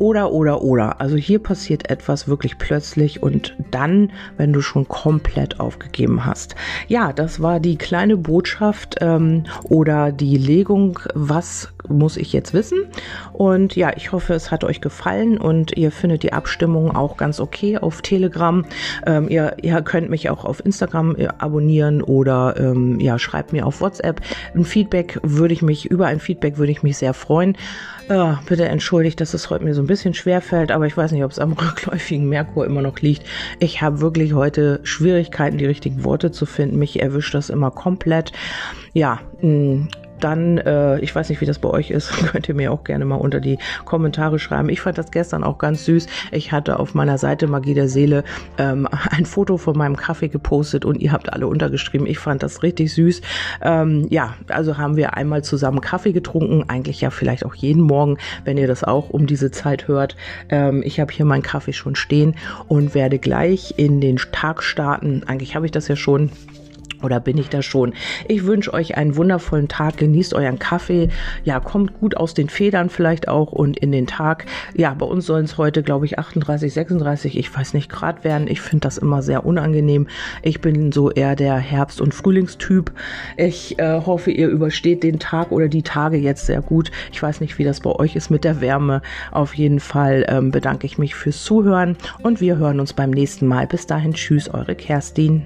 oder, 0.00 0.32
oder, 0.32 0.62
oder. 0.62 1.00
Also 1.00 1.16
hier 1.16 1.38
passiert 1.38 1.90
etwas 1.90 2.26
wirklich 2.26 2.56
plötzlich 2.56 3.22
und 3.22 3.54
dann, 3.70 4.10
wenn 4.38 4.52
du 4.52 4.62
schon 4.62 4.88
komplett 4.88 5.60
aufgegeben 5.60 6.24
hast. 6.24 6.56
Ja, 6.88 7.12
das 7.12 7.40
war 7.40 7.60
die 7.60 7.76
kleine 7.76 8.16
Botschaft 8.16 8.96
ähm, 9.00 9.44
oder 9.62 10.10
die 10.10 10.38
Legung, 10.38 10.98
was 11.14 11.72
muss 11.86 12.16
ich 12.16 12.32
jetzt 12.32 12.54
wissen. 12.54 12.86
Und 13.34 13.76
ja, 13.76 13.92
ich 13.94 14.12
hoffe, 14.12 14.32
es 14.32 14.50
hat 14.50 14.64
euch 14.64 14.80
gefallen 14.80 15.36
und 15.36 15.76
ihr 15.76 15.92
findet 15.92 16.22
die 16.22 16.32
Abstimmung 16.32 16.96
auch 16.96 17.18
ganz 17.18 17.38
okay 17.38 17.76
auf 17.76 18.00
Telegram. 18.00 18.64
Ähm, 19.06 19.28
ihr, 19.28 19.56
ihr 19.60 19.82
könnt 19.82 20.08
mich 20.08 20.30
auch 20.30 20.46
auf 20.46 20.64
Instagram 20.64 21.16
äh, 21.16 21.28
abonnieren 21.38 22.02
oder 22.02 22.54
ähm, 22.58 23.00
ja, 23.00 23.18
schreibt 23.18 23.52
mir 23.52 23.66
auf 23.66 23.82
WhatsApp. 23.82 24.22
Ein 24.54 24.64
Feedback 24.64 25.18
würde 25.22 25.52
ich 25.52 25.60
mich, 25.60 25.86
über 25.86 26.06
ein 26.06 26.20
Feedback 26.20 26.56
würde 26.56 26.72
ich 26.72 26.82
mich 26.82 26.96
sehr 26.96 27.12
freuen. 27.12 27.56
Äh, 28.10 28.34
bitte 28.44 28.64
entschuldigt, 28.64 29.20
dass 29.20 29.34
es 29.34 29.50
heute 29.50 29.62
mir 29.62 29.72
so 29.72 29.80
ein 29.80 29.86
bisschen 29.86 30.14
schwer 30.14 30.40
fällt, 30.40 30.72
aber 30.72 30.84
ich 30.84 30.96
weiß 30.96 31.12
nicht, 31.12 31.22
ob 31.22 31.30
es 31.30 31.38
am 31.38 31.52
rückläufigen 31.60 32.28
Merkur 32.28 32.66
immer 32.66 32.82
noch 32.82 32.98
liegt. 32.98 33.22
Ich 33.60 33.82
habe 33.82 34.00
wirklich 34.00 34.34
heute 34.34 34.80
Schwierigkeiten, 34.82 35.58
die 35.58 35.66
richtigen 35.66 36.02
Worte 36.02 36.32
zu 36.32 36.44
finden. 36.44 36.76
Mich 36.76 37.00
erwischt 37.00 37.34
das 37.34 37.50
immer 37.50 37.70
komplett. 37.70 38.32
Ja, 38.94 39.20
mh, 39.42 39.48
mm, 39.48 39.88
dann, 40.20 40.58
äh, 40.58 40.98
ich 41.00 41.14
weiß 41.14 41.28
nicht, 41.28 41.40
wie 41.40 41.46
das 41.46 41.58
bei 41.58 41.68
euch 41.68 41.90
ist, 41.90 42.10
könnt 42.26 42.48
ihr 42.48 42.54
mir 42.54 42.72
auch 42.72 42.84
gerne 42.84 43.04
mal 43.04 43.16
unter 43.16 43.40
die 43.40 43.58
Kommentare 43.84 44.38
schreiben. 44.38 44.68
Ich 44.68 44.80
fand 44.80 44.98
das 44.98 45.10
gestern 45.10 45.44
auch 45.44 45.58
ganz 45.58 45.84
süß. 45.84 46.06
Ich 46.32 46.52
hatte 46.52 46.78
auf 46.78 46.94
meiner 46.94 47.18
Seite 47.18 47.46
Magie 47.46 47.74
der 47.74 47.88
Seele 47.88 48.24
ähm, 48.58 48.88
ein 49.10 49.26
Foto 49.26 49.56
von 49.56 49.76
meinem 49.76 49.96
Kaffee 49.96 50.28
gepostet 50.28 50.84
und 50.84 51.00
ihr 51.00 51.12
habt 51.12 51.32
alle 51.32 51.46
untergeschrieben. 51.46 52.06
Ich 52.06 52.18
fand 52.18 52.42
das 52.42 52.62
richtig 52.62 52.92
süß. 52.94 53.20
Ähm, 53.62 54.06
ja, 54.10 54.34
also 54.48 54.78
haben 54.78 54.96
wir 54.96 55.14
einmal 55.14 55.42
zusammen 55.42 55.80
Kaffee 55.80 56.12
getrunken. 56.12 56.64
Eigentlich 56.68 57.00
ja 57.00 57.10
vielleicht 57.10 57.44
auch 57.44 57.54
jeden 57.54 57.82
Morgen, 57.82 58.18
wenn 58.44 58.58
ihr 58.58 58.66
das 58.66 58.84
auch 58.84 59.10
um 59.10 59.26
diese 59.26 59.50
Zeit 59.50 59.88
hört. 59.88 60.16
Ähm, 60.48 60.82
ich 60.84 61.00
habe 61.00 61.12
hier 61.12 61.24
meinen 61.24 61.42
Kaffee 61.42 61.72
schon 61.72 61.94
stehen 61.94 62.34
und 62.68 62.94
werde 62.94 63.18
gleich 63.18 63.74
in 63.76 64.00
den 64.00 64.16
Tag 64.16 64.62
starten. 64.62 65.22
Eigentlich 65.26 65.54
habe 65.56 65.66
ich 65.66 65.72
das 65.72 65.88
ja 65.88 65.96
schon 65.96 66.30
oder 67.02 67.20
bin 67.20 67.38
ich 67.38 67.48
da 67.48 67.62
schon? 67.62 67.94
Ich 68.28 68.44
wünsche 68.44 68.72
euch 68.72 68.96
einen 68.96 69.16
wundervollen 69.16 69.68
Tag. 69.68 69.96
Genießt 69.96 70.34
euren 70.34 70.58
Kaffee. 70.58 71.08
Ja, 71.44 71.60
kommt 71.60 71.98
gut 72.00 72.16
aus 72.16 72.34
den 72.34 72.48
Federn 72.48 72.90
vielleicht 72.90 73.28
auch 73.28 73.52
und 73.52 73.78
in 73.78 73.92
den 73.92 74.06
Tag. 74.06 74.46
Ja, 74.74 74.94
bei 74.94 75.06
uns 75.06 75.26
sollen 75.26 75.44
es 75.44 75.58
heute, 75.58 75.82
glaube 75.82 76.06
ich, 76.06 76.18
38, 76.18 76.72
36, 76.72 77.38
ich 77.38 77.54
weiß 77.54 77.74
nicht, 77.74 77.90
Grad 77.90 78.24
werden. 78.24 78.48
Ich 78.48 78.60
finde 78.60 78.82
das 78.82 78.98
immer 78.98 79.22
sehr 79.22 79.44
unangenehm. 79.46 80.08
Ich 80.42 80.60
bin 80.60 80.92
so 80.92 81.10
eher 81.10 81.36
der 81.36 81.56
Herbst- 81.56 82.00
und 82.00 82.14
Frühlingstyp. 82.14 82.92
Ich 83.36 83.78
äh, 83.78 84.00
hoffe, 84.04 84.30
ihr 84.30 84.48
übersteht 84.48 85.02
den 85.02 85.18
Tag 85.18 85.52
oder 85.52 85.68
die 85.68 85.82
Tage 85.82 86.16
jetzt 86.16 86.46
sehr 86.46 86.62
gut. 86.62 86.90
Ich 87.12 87.22
weiß 87.22 87.40
nicht, 87.40 87.58
wie 87.58 87.64
das 87.64 87.80
bei 87.80 87.90
euch 87.90 88.16
ist 88.16 88.30
mit 88.30 88.44
der 88.44 88.60
Wärme. 88.60 89.02
Auf 89.30 89.54
jeden 89.54 89.80
Fall 89.80 90.24
ähm, 90.28 90.50
bedanke 90.50 90.86
ich 90.86 90.98
mich 90.98 91.14
fürs 91.14 91.44
Zuhören 91.44 91.96
und 92.22 92.40
wir 92.40 92.56
hören 92.56 92.80
uns 92.80 92.92
beim 92.92 93.10
nächsten 93.10 93.46
Mal. 93.46 93.66
Bis 93.66 93.86
dahin, 93.86 94.14
tschüss, 94.14 94.48
eure 94.48 94.74
Kerstin. 94.74 95.44